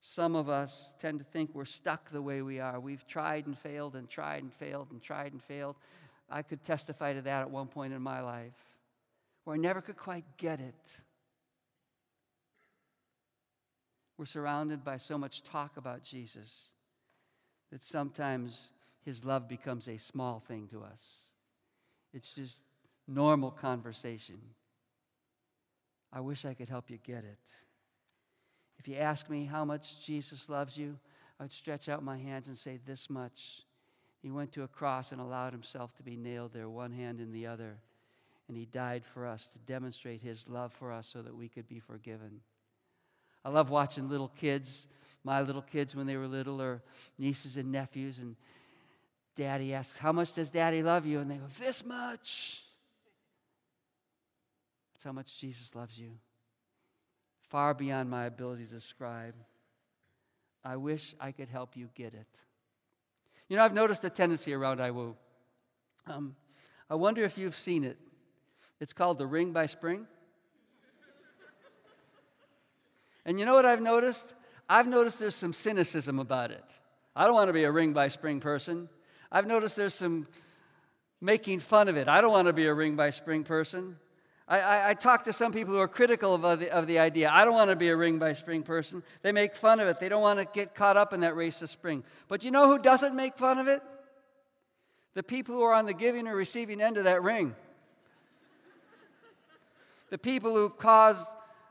Some 0.01 0.35
of 0.35 0.49
us 0.49 0.93
tend 0.99 1.19
to 1.19 1.25
think 1.25 1.51
we're 1.53 1.63
stuck 1.63 2.11
the 2.11 2.21
way 2.21 2.41
we 2.41 2.59
are. 2.59 2.79
We've 2.79 3.07
tried 3.07 3.45
and 3.45 3.57
failed 3.57 3.95
and 3.95 4.09
tried 4.09 4.43
and 4.43 4.53
failed 4.53 4.89
and 4.91 5.01
tried 5.01 5.31
and 5.31 5.41
failed. 5.41 5.77
I 6.29 6.41
could 6.41 6.63
testify 6.63 7.13
to 7.13 7.21
that 7.21 7.41
at 7.41 7.49
one 7.49 7.67
point 7.67 7.93
in 7.93 8.01
my 8.01 8.21
life 8.21 8.53
where 9.43 9.55
I 9.55 9.59
never 9.59 9.81
could 9.81 9.97
quite 9.97 10.25
get 10.37 10.59
it. 10.59 10.91
We're 14.17 14.25
surrounded 14.25 14.83
by 14.83 14.97
so 14.97 15.17
much 15.17 15.43
talk 15.43 15.77
about 15.77 16.03
Jesus 16.03 16.69
that 17.71 17.83
sometimes 17.83 18.71
his 19.03 19.25
love 19.25 19.47
becomes 19.47 19.87
a 19.87 19.97
small 19.97 20.39
thing 20.39 20.67
to 20.71 20.83
us. 20.83 21.17
It's 22.13 22.33
just 22.33 22.61
normal 23.07 23.51
conversation. 23.51 24.37
I 26.13 26.19
wish 26.19 26.45
I 26.45 26.53
could 26.53 26.69
help 26.69 26.91
you 26.91 26.99
get 27.03 27.23
it. 27.23 27.39
If 28.77 28.87
you 28.87 28.95
ask 28.97 29.29
me 29.29 29.45
how 29.45 29.65
much 29.65 30.05
Jesus 30.05 30.47
loves 30.47 30.77
you, 30.77 30.99
I 31.39 31.43
would 31.43 31.51
stretch 31.51 31.89
out 31.89 32.03
my 32.03 32.17
hands 32.17 32.47
and 32.47 32.57
say, 32.57 32.79
This 32.85 33.09
much. 33.09 33.63
He 34.21 34.31
went 34.31 34.53
to 34.53 34.63
a 34.63 34.67
cross 34.69 35.11
and 35.11 35.19
allowed 35.19 35.51
himself 35.51 35.93
to 35.95 36.03
be 36.03 36.15
nailed 36.15 36.53
there, 36.53 36.69
one 36.69 36.93
hand 36.93 37.19
in 37.19 37.33
the 37.33 37.47
other. 37.47 37.77
And 38.47 38.55
he 38.55 38.65
died 38.65 39.03
for 39.03 39.25
us 39.25 39.47
to 39.47 39.59
demonstrate 39.59 40.21
his 40.21 40.47
love 40.47 40.71
for 40.71 40.93
us 40.93 41.07
so 41.07 41.21
that 41.21 41.35
we 41.35 41.49
could 41.49 41.67
be 41.67 41.79
forgiven. 41.79 42.39
I 43.43 43.49
love 43.49 43.69
watching 43.69 44.09
little 44.09 44.29
kids, 44.29 44.87
my 45.23 45.41
little 45.41 45.61
kids 45.61 45.95
when 45.95 46.07
they 46.07 46.15
were 46.15 46.27
little, 46.27 46.61
or 46.61 46.81
nieces 47.17 47.57
and 47.57 47.71
nephews, 47.71 48.19
and 48.19 48.35
daddy 49.35 49.73
asks, 49.73 49.97
How 49.97 50.11
much 50.11 50.33
does 50.33 50.51
daddy 50.51 50.83
love 50.83 51.05
you? 51.05 51.19
And 51.19 51.29
they 51.29 51.35
go, 51.35 51.47
This 51.59 51.85
much. 51.85 52.63
That's 55.03 55.09
how 55.09 55.15
much 55.15 55.37
Jesus 55.37 55.75
loves 55.75 55.99
you 55.99 56.11
far 57.49 57.73
beyond 57.73 58.09
my 58.09 58.23
ability 58.23 58.63
to 58.63 58.73
describe. 58.73 59.35
I 60.63 60.77
wish 60.77 61.13
I 61.19 61.33
could 61.33 61.49
help 61.49 61.75
you 61.75 61.89
get 61.93 62.13
it. 62.13 62.39
You 63.49 63.57
know, 63.57 63.63
I've 63.65 63.73
noticed 63.73 64.05
a 64.05 64.09
tendency 64.09 64.53
around 64.53 64.79
IWU. 64.79 65.13
Um, 66.07 66.37
I 66.89 66.95
wonder 66.95 67.21
if 67.21 67.37
you've 67.37 67.57
seen 67.57 67.83
it. 67.83 67.97
It's 68.79 68.93
called 68.93 69.17
the 69.17 69.27
Ring 69.27 69.51
by 69.51 69.65
Spring. 69.65 70.07
and 73.25 73.37
you 73.37 73.45
know 73.45 73.55
what 73.55 73.65
I've 73.65 73.81
noticed? 73.81 74.33
I've 74.69 74.87
noticed 74.87 75.19
there's 75.19 75.35
some 75.35 75.51
cynicism 75.51 76.17
about 76.17 76.51
it. 76.51 76.63
I 77.13 77.25
don't 77.25 77.33
want 77.33 77.49
to 77.49 77.53
be 77.53 77.65
a 77.65 77.71
Ring 77.73 77.91
by 77.91 78.07
Spring 78.07 78.39
person. 78.39 78.87
I've 79.29 79.47
noticed 79.47 79.75
there's 79.75 79.95
some 79.95 80.27
making 81.19 81.59
fun 81.59 81.89
of 81.89 81.97
it. 81.97 82.07
I 82.07 82.21
don't 82.21 82.31
want 82.31 82.47
to 82.47 82.53
be 82.53 82.67
a 82.67 82.73
Ring 82.73 82.95
by 82.95 83.09
Spring 83.09 83.43
person. 83.43 83.97
I, 84.47 84.59
I, 84.59 84.89
I 84.89 84.93
talk 84.93 85.23
to 85.23 85.33
some 85.33 85.53
people 85.53 85.73
who 85.73 85.79
are 85.79 85.87
critical 85.87 86.33
of, 86.33 86.43
of, 86.43 86.59
the, 86.59 86.69
of 86.69 86.87
the 86.87 86.99
idea. 86.99 87.29
I 87.31 87.45
don't 87.45 87.53
want 87.53 87.69
to 87.69 87.75
be 87.75 87.89
a 87.89 87.95
ring 87.95 88.19
by 88.19 88.33
spring 88.33 88.63
person. 88.63 89.03
They 89.21 89.31
make 89.31 89.55
fun 89.55 89.79
of 89.79 89.87
it. 89.87 89.99
They 89.99 90.09
don't 90.09 90.21
want 90.21 90.39
to 90.39 90.45
get 90.45 90.75
caught 90.75 90.97
up 90.97 91.13
in 91.13 91.21
that 91.21 91.35
race 91.35 91.59
to 91.59 91.67
spring. 91.67 92.03
But 92.27 92.43
you 92.43 92.51
know 92.51 92.67
who 92.67 92.79
doesn't 92.79 93.15
make 93.15 93.37
fun 93.37 93.57
of 93.57 93.67
it? 93.67 93.81
The 95.13 95.23
people 95.23 95.55
who 95.55 95.61
are 95.61 95.73
on 95.73 95.85
the 95.85 95.93
giving 95.93 96.27
or 96.27 96.35
receiving 96.35 96.81
end 96.81 96.97
of 96.97 97.05
that 97.05 97.23
ring. 97.23 97.55
the 100.09 100.17
people 100.17 100.53
who 100.55 100.69
caused, 100.69 101.27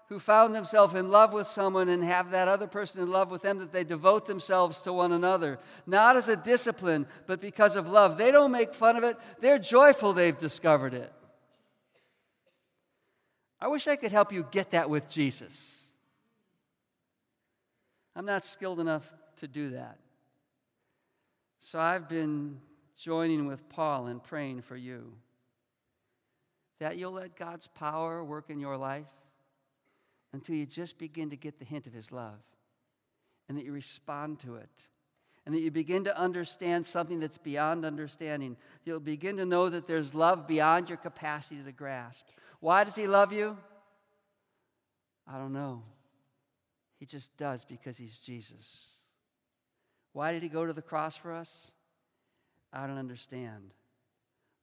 who 0.08 0.18
found 0.18 0.54
themselves 0.54 0.94
in 0.94 1.10
love 1.10 1.34
with 1.34 1.48
someone 1.48 1.90
and 1.90 2.02
have 2.02 2.30
that 2.30 2.48
other 2.48 2.68
person 2.68 3.02
in 3.02 3.10
love 3.10 3.30
with 3.30 3.42
them, 3.42 3.58
that 3.58 3.72
they 3.72 3.84
devote 3.84 4.24
themselves 4.24 4.80
to 4.80 4.92
one 4.94 5.12
another. 5.12 5.58
Not 5.86 6.16
as 6.16 6.28
a 6.28 6.36
discipline, 6.36 7.06
but 7.26 7.40
because 7.40 7.76
of 7.76 7.86
love. 7.86 8.16
They 8.16 8.30
don't 8.30 8.52
make 8.52 8.72
fun 8.72 8.96
of 8.96 9.04
it. 9.04 9.18
They're 9.40 9.58
joyful 9.58 10.14
they've 10.14 10.38
discovered 10.38 10.94
it. 10.94 11.12
I 13.62 13.68
wish 13.68 13.86
I 13.86 13.94
could 13.94 14.10
help 14.10 14.32
you 14.32 14.44
get 14.50 14.72
that 14.72 14.90
with 14.90 15.08
Jesus. 15.08 15.86
I'm 18.16 18.26
not 18.26 18.44
skilled 18.44 18.80
enough 18.80 19.08
to 19.36 19.46
do 19.46 19.70
that. 19.70 19.98
So 21.60 21.78
I've 21.78 22.08
been 22.08 22.58
joining 22.96 23.46
with 23.46 23.68
Paul 23.68 24.08
and 24.08 24.20
praying 24.20 24.62
for 24.62 24.76
you 24.76 25.12
that 26.80 26.96
you'll 26.96 27.12
let 27.12 27.36
God's 27.36 27.68
power 27.68 28.24
work 28.24 28.50
in 28.50 28.58
your 28.58 28.76
life 28.76 29.06
until 30.32 30.56
you 30.56 30.66
just 30.66 30.98
begin 30.98 31.30
to 31.30 31.36
get 31.36 31.60
the 31.60 31.64
hint 31.64 31.86
of 31.86 31.92
His 31.92 32.10
love 32.10 32.42
and 33.48 33.56
that 33.56 33.64
you 33.64 33.70
respond 33.70 34.40
to 34.40 34.56
it 34.56 34.88
and 35.46 35.54
that 35.54 35.60
you 35.60 35.70
begin 35.70 36.02
to 36.02 36.18
understand 36.18 36.84
something 36.84 37.20
that's 37.20 37.38
beyond 37.38 37.84
understanding. 37.84 38.56
You'll 38.84 38.98
begin 38.98 39.36
to 39.36 39.46
know 39.46 39.68
that 39.68 39.86
there's 39.86 40.16
love 40.16 40.48
beyond 40.48 40.88
your 40.88 40.98
capacity 40.98 41.62
to 41.62 41.70
grasp. 41.70 42.26
Why 42.62 42.84
does 42.84 42.94
he 42.94 43.08
love 43.08 43.32
you? 43.32 43.58
I 45.26 45.36
don't 45.36 45.52
know. 45.52 45.82
He 47.00 47.06
just 47.06 47.36
does 47.36 47.64
because 47.64 47.98
he's 47.98 48.18
Jesus. 48.18 48.88
Why 50.12 50.30
did 50.30 50.44
he 50.44 50.48
go 50.48 50.64
to 50.64 50.72
the 50.72 50.80
cross 50.80 51.16
for 51.16 51.32
us? 51.32 51.72
I 52.72 52.86
don't 52.86 52.98
understand, 52.98 53.74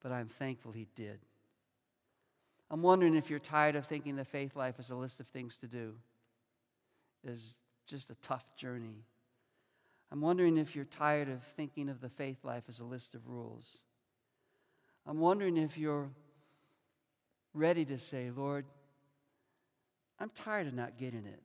but 0.02 0.14
I'm 0.14 0.30
thankful 0.30 0.72
he 0.72 0.88
did. 0.96 1.20
I'm 2.72 2.82
wondering 2.82 3.16
if 3.16 3.30
you're 3.30 3.38
tired 3.38 3.76
of 3.76 3.86
thinking 3.86 4.16
the 4.16 4.24
faith 4.24 4.56
life 4.56 4.80
is 4.80 4.92
a 4.92 4.96
list 4.96 5.20
of 5.20 5.28
things 5.28 5.58
to 5.58 5.68
do, 5.68 5.96
it 7.26 7.32
is 7.32 7.58
just 7.86 8.10
a 8.12 8.16
tough 8.24 8.56
journey. 8.56 9.04
I'm 10.10 10.22
wondering 10.22 10.58
if 10.58 10.74
you're 10.74 10.86
tired 10.86 11.28
of 11.28 11.44
thinking 11.44 11.90
of 11.90 12.00
the 12.00 12.08
faith 12.08 12.46
life 12.46 12.64
as 12.70 12.80
a 12.80 12.86
list 12.86 13.14
of 13.14 13.28
rules. 13.28 13.80
I'm 15.06 15.20
wondering 15.20 15.58
if 15.58 15.78
you're 15.78 16.10
ready 17.54 17.86
to 17.86 17.98
say, 17.98 18.32
Lord, 18.36 18.66
I'm 20.20 20.30
tired 20.30 20.68
of 20.68 20.74
not 20.74 20.98
getting 20.98 21.26
it. 21.26 21.42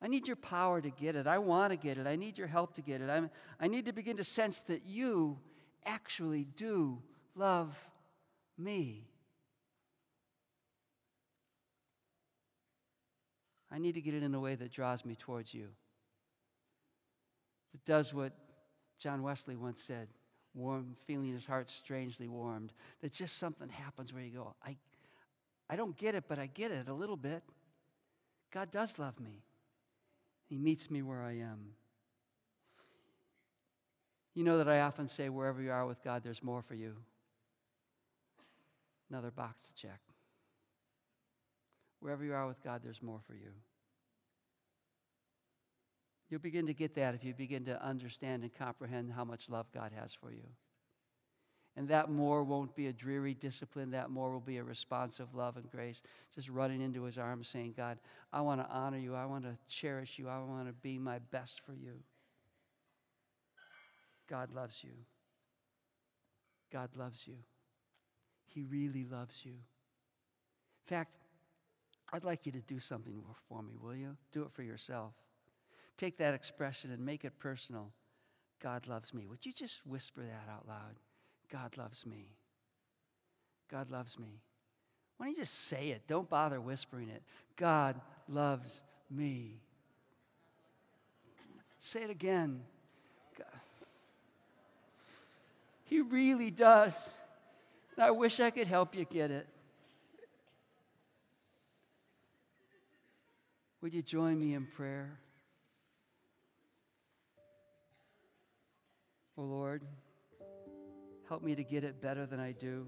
I 0.00 0.08
need 0.08 0.26
your 0.26 0.36
power 0.36 0.80
to 0.80 0.90
get 0.90 1.14
it. 1.14 1.26
I 1.26 1.38
want 1.38 1.72
to 1.72 1.76
get 1.76 1.96
it. 1.96 2.06
I 2.06 2.16
need 2.16 2.36
your 2.36 2.48
help 2.48 2.74
to 2.74 2.82
get 2.82 3.00
it. 3.00 3.08
I'm, 3.08 3.30
I 3.60 3.68
need 3.68 3.86
to 3.86 3.92
begin 3.92 4.16
to 4.16 4.24
sense 4.24 4.58
that 4.60 4.82
you 4.84 5.38
actually 5.86 6.44
do 6.56 7.00
love 7.36 7.76
me. 8.58 9.06
I 13.70 13.78
need 13.78 13.94
to 13.94 14.00
get 14.02 14.14
it 14.14 14.22
in 14.22 14.34
a 14.34 14.40
way 14.40 14.54
that 14.54 14.72
draws 14.72 15.04
me 15.04 15.14
towards 15.14 15.54
you. 15.54 15.68
That 17.72 17.84
does 17.86 18.12
what 18.12 18.32
John 18.98 19.22
Wesley 19.22 19.56
once 19.56 19.82
said 19.82 20.08
warm, 20.54 20.96
feeling 21.06 21.32
his 21.32 21.46
heart 21.46 21.70
strangely 21.70 22.28
warmed. 22.28 22.72
That 23.00 23.12
just 23.12 23.38
something 23.38 23.68
happens 23.68 24.12
where 24.12 24.22
you 24.22 24.30
go, 24.30 24.54
I, 24.64 24.76
I 25.68 25.76
don't 25.76 25.96
get 25.96 26.14
it, 26.14 26.24
but 26.28 26.38
I 26.38 26.46
get 26.46 26.70
it 26.70 26.88
a 26.88 26.94
little 26.94 27.16
bit. 27.16 27.42
God 28.52 28.70
does 28.70 28.98
love 28.98 29.18
me. 29.18 29.42
He 30.48 30.58
meets 30.58 30.90
me 30.90 31.02
where 31.02 31.22
I 31.22 31.38
am. 31.38 31.74
You 34.34 34.44
know 34.44 34.58
that 34.58 34.68
I 34.68 34.80
often 34.80 35.08
say, 35.08 35.28
wherever 35.28 35.60
you 35.60 35.70
are 35.70 35.86
with 35.86 36.02
God, 36.02 36.22
there's 36.24 36.42
more 36.42 36.62
for 36.62 36.74
you. 36.74 36.96
Another 39.10 39.30
box 39.30 39.62
to 39.62 39.74
check. 39.74 40.00
Wherever 42.00 42.24
you 42.24 42.34
are 42.34 42.46
with 42.46 42.62
God, 42.62 42.80
there's 42.82 43.02
more 43.02 43.20
for 43.26 43.34
you. 43.34 43.52
You'll 46.32 46.40
begin 46.40 46.66
to 46.68 46.72
get 46.72 46.94
that 46.94 47.14
if 47.14 47.24
you 47.24 47.34
begin 47.34 47.66
to 47.66 47.84
understand 47.84 48.42
and 48.42 48.54
comprehend 48.54 49.12
how 49.12 49.22
much 49.22 49.50
love 49.50 49.66
God 49.70 49.92
has 49.94 50.14
for 50.14 50.32
you. 50.32 50.46
And 51.76 51.86
that 51.88 52.08
more 52.08 52.42
won't 52.42 52.74
be 52.74 52.86
a 52.86 52.92
dreary 52.92 53.34
discipline. 53.34 53.90
That 53.90 54.08
more 54.08 54.32
will 54.32 54.40
be 54.40 54.56
a 54.56 54.64
responsive 54.64 55.34
love 55.34 55.58
and 55.58 55.70
grace. 55.70 56.00
Just 56.34 56.48
running 56.48 56.80
into 56.80 57.02
his 57.02 57.18
arms 57.18 57.50
saying, 57.50 57.74
God, 57.76 57.98
I 58.32 58.40
want 58.40 58.62
to 58.62 58.74
honor 58.74 58.96
you. 58.96 59.14
I 59.14 59.26
want 59.26 59.44
to 59.44 59.58
cherish 59.68 60.18
you. 60.18 60.30
I 60.30 60.38
want 60.38 60.68
to 60.68 60.72
be 60.72 60.98
my 60.98 61.18
best 61.18 61.60
for 61.66 61.74
you. 61.74 62.00
God 64.26 64.54
loves 64.54 64.82
you. 64.82 64.94
God 66.72 66.88
loves 66.96 67.26
you. 67.26 67.36
He 68.46 68.62
really 68.62 69.04
loves 69.04 69.44
you. 69.44 69.52
In 69.52 70.96
fact, 70.96 71.14
I'd 72.10 72.24
like 72.24 72.46
you 72.46 72.52
to 72.52 72.60
do 72.62 72.78
something 72.78 73.22
for 73.50 73.62
me, 73.62 73.74
will 73.78 73.94
you? 73.94 74.16
Do 74.32 74.44
it 74.44 74.52
for 74.54 74.62
yourself. 74.62 75.12
Take 75.96 76.18
that 76.18 76.34
expression 76.34 76.90
and 76.90 77.04
make 77.04 77.24
it 77.24 77.38
personal. 77.38 77.92
God 78.62 78.86
loves 78.86 79.12
me. 79.12 79.26
Would 79.26 79.44
you 79.44 79.52
just 79.52 79.84
whisper 79.86 80.22
that 80.22 80.52
out 80.52 80.66
loud? 80.68 80.98
God 81.50 81.76
loves 81.76 82.06
me. 82.06 82.36
God 83.70 83.90
loves 83.90 84.18
me. 84.18 84.40
Why 85.16 85.26
don't 85.26 85.36
you 85.36 85.42
just 85.42 85.66
say 85.66 85.88
it? 85.90 86.02
Don't 86.06 86.28
bother 86.28 86.60
whispering 86.60 87.08
it. 87.08 87.22
God 87.56 88.00
loves 88.28 88.82
me. 89.10 89.60
Say 91.78 92.02
it 92.04 92.10
again. 92.10 92.62
God. 93.38 93.46
He 95.84 96.00
really 96.00 96.50
does. 96.50 97.16
And 97.96 98.04
I 98.04 98.10
wish 98.10 98.40
I 98.40 98.50
could 98.50 98.66
help 98.66 98.94
you 98.94 99.04
get 99.04 99.30
it. 99.30 99.46
Would 103.80 103.94
you 103.94 104.02
join 104.02 104.38
me 104.38 104.54
in 104.54 104.66
prayer? 104.66 105.18
Oh 109.38 109.42
Lord, 109.42 109.82
help 111.28 111.42
me 111.42 111.54
to 111.54 111.64
get 111.64 111.84
it 111.84 112.02
better 112.02 112.26
than 112.26 112.38
I 112.38 112.52
do. 112.52 112.86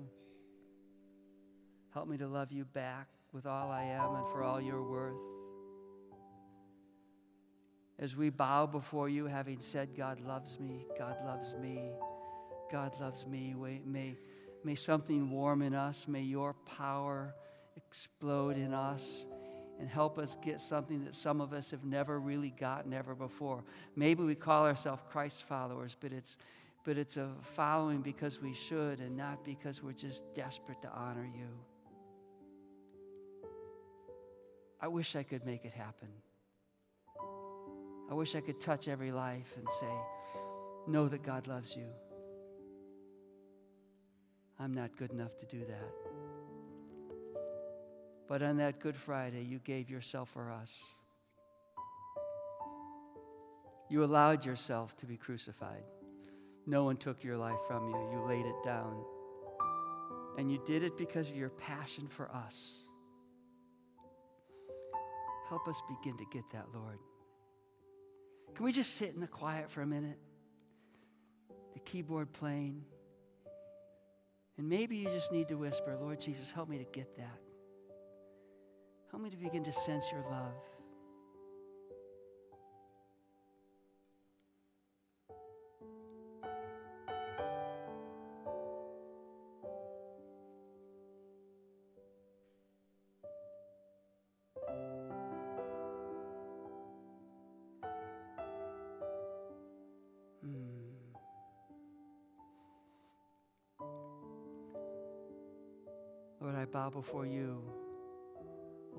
Help 1.94 2.06
me 2.06 2.18
to 2.18 2.26
love 2.26 2.52
you 2.52 2.64
back 2.64 3.08
with 3.32 3.46
all 3.46 3.70
I 3.70 3.84
am 3.84 4.14
and 4.14 4.26
for 4.28 4.42
all 4.42 4.60
you're 4.60 4.82
worth. 4.82 5.16
As 7.98 8.14
we 8.14 8.28
bow 8.28 8.66
before 8.66 9.08
you, 9.08 9.26
having 9.26 9.60
said, 9.60 9.96
God 9.96 10.20
loves 10.20 10.58
me, 10.58 10.86
God 10.98 11.16
loves 11.24 11.54
me, 11.54 11.92
God 12.70 12.92
loves 13.00 13.24
me, 13.26 13.54
may, 13.86 14.16
may 14.64 14.74
something 14.74 15.30
warm 15.30 15.62
in 15.62 15.74
us, 15.74 16.06
may 16.08 16.22
your 16.22 16.54
power 16.66 17.34
explode 17.76 18.58
in 18.58 18.74
us 18.74 19.24
and 19.80 19.88
help 19.88 20.18
us 20.18 20.36
get 20.42 20.60
something 20.60 21.04
that 21.04 21.14
some 21.14 21.40
of 21.40 21.52
us 21.52 21.70
have 21.70 21.84
never 21.84 22.20
really 22.20 22.50
gotten 22.50 22.92
ever 22.92 23.14
before. 23.14 23.64
Maybe 23.96 24.22
we 24.22 24.34
call 24.34 24.66
ourselves 24.66 25.02
Christ 25.10 25.44
followers, 25.44 25.96
but 25.98 26.12
it's 26.12 26.38
but 26.84 26.98
it's 26.98 27.16
a 27.16 27.30
following 27.56 28.02
because 28.02 28.42
we 28.42 28.52
should 28.52 29.00
and 29.00 29.16
not 29.16 29.42
because 29.42 29.82
we're 29.82 29.92
just 29.92 30.22
desperate 30.34 30.82
to 30.82 30.90
honor 30.90 31.26
you. 31.34 31.48
I 34.82 34.88
wish 34.88 35.16
I 35.16 35.22
could 35.22 35.46
make 35.46 35.64
it 35.64 35.72
happen. 35.72 36.08
I 38.10 38.12
wish 38.12 38.34
I 38.34 38.42
could 38.42 38.60
touch 38.60 38.86
every 38.86 39.12
life 39.12 39.50
and 39.56 39.66
say, 39.80 39.88
Know 40.86 41.08
that 41.08 41.22
God 41.22 41.46
loves 41.46 41.74
you. 41.74 41.86
I'm 44.60 44.74
not 44.74 44.94
good 44.98 45.10
enough 45.10 45.38
to 45.38 45.46
do 45.46 45.64
that. 45.66 46.13
But 48.28 48.42
on 48.42 48.56
that 48.56 48.80
Good 48.80 48.96
Friday, 48.96 49.42
you 49.42 49.58
gave 49.58 49.90
yourself 49.90 50.30
for 50.30 50.50
us. 50.50 50.82
You 53.90 54.02
allowed 54.02 54.44
yourself 54.44 54.96
to 54.98 55.06
be 55.06 55.16
crucified. 55.16 55.84
No 56.66 56.84
one 56.84 56.96
took 56.96 57.22
your 57.22 57.36
life 57.36 57.58
from 57.68 57.88
you, 57.88 57.96
you 58.12 58.26
laid 58.26 58.46
it 58.46 58.62
down. 58.64 59.04
And 60.38 60.50
you 60.50 60.60
did 60.66 60.82
it 60.82 60.96
because 60.96 61.28
of 61.28 61.36
your 61.36 61.50
passion 61.50 62.08
for 62.08 62.30
us. 62.34 62.78
Help 65.48 65.68
us 65.68 65.80
begin 65.88 66.16
to 66.16 66.24
get 66.32 66.42
that, 66.52 66.66
Lord. 66.74 66.98
Can 68.54 68.64
we 68.64 68.72
just 68.72 68.96
sit 68.96 69.14
in 69.14 69.20
the 69.20 69.26
quiet 69.26 69.70
for 69.70 69.82
a 69.82 69.86
minute? 69.86 70.18
The 71.74 71.80
keyboard 71.80 72.32
playing. 72.32 72.82
And 74.56 74.68
maybe 74.68 74.96
you 74.96 75.10
just 75.10 75.30
need 75.30 75.48
to 75.48 75.56
whisper, 75.56 75.96
Lord 76.00 76.20
Jesus, 76.20 76.50
help 76.50 76.68
me 76.68 76.78
to 76.78 76.84
get 76.84 77.16
that. 77.16 77.43
Help 79.14 79.22
me 79.22 79.30
to 79.30 79.36
begin 79.36 79.62
to 79.62 79.72
sense 79.72 80.06
your 80.10 80.22
love. 80.28 80.54
Hmm. 100.42 100.58
Lord, 106.40 106.56
I 106.56 106.64
bow 106.64 106.90
before 106.90 107.26
you 107.26 107.62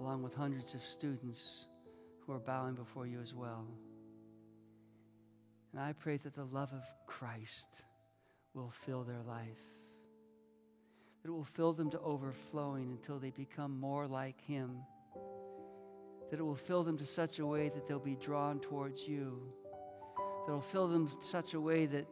along 0.06 0.22
with 0.22 0.36
hundreds 0.36 0.76
of 0.76 0.84
students 0.84 1.65
who 2.20 2.32
are 2.32 2.39
bowing 2.39 2.76
before 2.76 3.08
you 3.08 3.20
as 3.22 3.34
well. 3.34 3.65
And 5.74 5.82
I 5.82 5.94
pray 5.94 6.18
that 6.18 6.36
the 6.36 6.46
love 6.46 6.72
of 6.74 6.84
Christ 7.08 7.82
will 8.54 8.70
fill 8.70 9.04
their 9.04 9.24
life, 9.28 9.63
that 11.24 11.30
it 11.30 11.32
will 11.32 11.44
fill 11.44 11.74
them 11.74 11.89
to 11.89 12.00
overflowing 12.02 12.91
until 12.91 13.18
they 13.18 13.32
become 13.32 13.80
more 13.80 14.06
like 14.06 14.39
Him, 14.41 14.78
that 16.30 16.39
it 16.39 16.44
will 16.44 16.54
fill 16.54 16.84
them 16.84 17.00
to 17.00 17.06
such 17.06 17.39
a 17.39 17.46
way 17.46 17.70
that 17.70 17.88
they'll 17.88 17.98
be 17.98 18.15
drawn 18.15 18.60
towards 18.60 19.08
you, 19.08 19.41
that 20.46 20.52
it 20.52 20.54
will 20.54 20.62
fill 20.62 20.88
them 20.88 21.10
such 21.20 21.56
a 21.56 21.60
way 21.60 21.88
that 21.88 22.06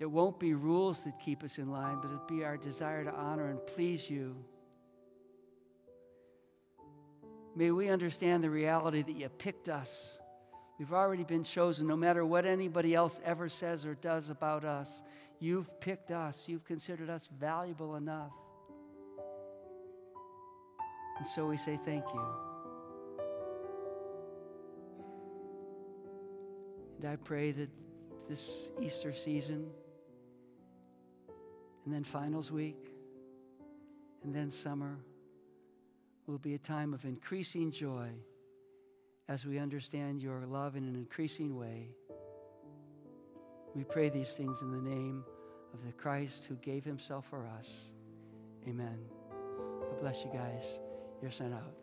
it 0.00 0.10
won't 0.10 0.38
be 0.38 0.52
rules 0.52 1.00
that 1.04 1.18
keep 1.18 1.42
us 1.44 1.56
in 1.56 1.70
line, 1.70 1.96
but 2.02 2.10
it'll 2.10 2.26
be 2.26 2.44
our 2.44 2.58
desire 2.58 3.04
to 3.04 3.14
honor 3.14 3.48
and 3.48 3.58
please 3.66 4.10
you 4.10 4.36
May 7.56 7.70
we 7.70 7.88
understand 7.88 8.44
the 8.44 8.50
reality 8.50 9.02
that 9.02 9.16
you 9.16 9.28
picked 9.28 9.68
us. 9.68 10.18
We've 10.78 10.92
already 10.92 11.24
been 11.24 11.44
chosen. 11.44 11.86
No 11.86 11.96
matter 11.96 12.24
what 12.24 12.46
anybody 12.46 12.94
else 12.94 13.20
ever 13.24 13.48
says 13.48 13.84
or 13.84 13.94
does 13.94 14.30
about 14.30 14.64
us, 14.64 15.02
you've 15.38 15.80
picked 15.80 16.10
us. 16.10 16.48
You've 16.48 16.64
considered 16.64 17.10
us 17.10 17.28
valuable 17.38 17.96
enough. 17.96 18.32
And 21.18 21.26
so 21.26 21.46
we 21.46 21.58
say 21.58 21.78
thank 21.84 22.04
you. 22.14 22.26
And 26.96 27.10
I 27.10 27.16
pray 27.16 27.50
that 27.52 27.68
this 28.28 28.70
Easter 28.80 29.12
season, 29.12 29.66
and 31.84 31.94
then 31.94 32.04
finals 32.04 32.50
week, 32.52 32.90
and 34.22 34.34
then 34.34 34.50
summer, 34.50 34.98
will 36.30 36.38
be 36.38 36.54
a 36.54 36.58
time 36.58 36.94
of 36.94 37.04
increasing 37.04 37.72
joy 37.72 38.08
as 39.28 39.44
we 39.44 39.58
understand 39.58 40.22
your 40.22 40.46
love 40.46 40.76
in 40.76 40.84
an 40.84 40.94
increasing 40.94 41.56
way. 41.56 41.90
We 43.74 43.82
pray 43.84 44.08
these 44.10 44.34
things 44.34 44.62
in 44.62 44.70
the 44.70 44.80
name 44.80 45.24
of 45.74 45.84
the 45.84 45.92
Christ 45.92 46.44
who 46.44 46.54
gave 46.56 46.84
himself 46.84 47.26
for 47.28 47.46
us. 47.58 47.90
Amen. 48.68 48.98
God 49.80 50.00
bless 50.00 50.24
you 50.24 50.30
guys. 50.32 50.78
You're 51.20 51.30
sent 51.32 51.52
out. 51.52 51.74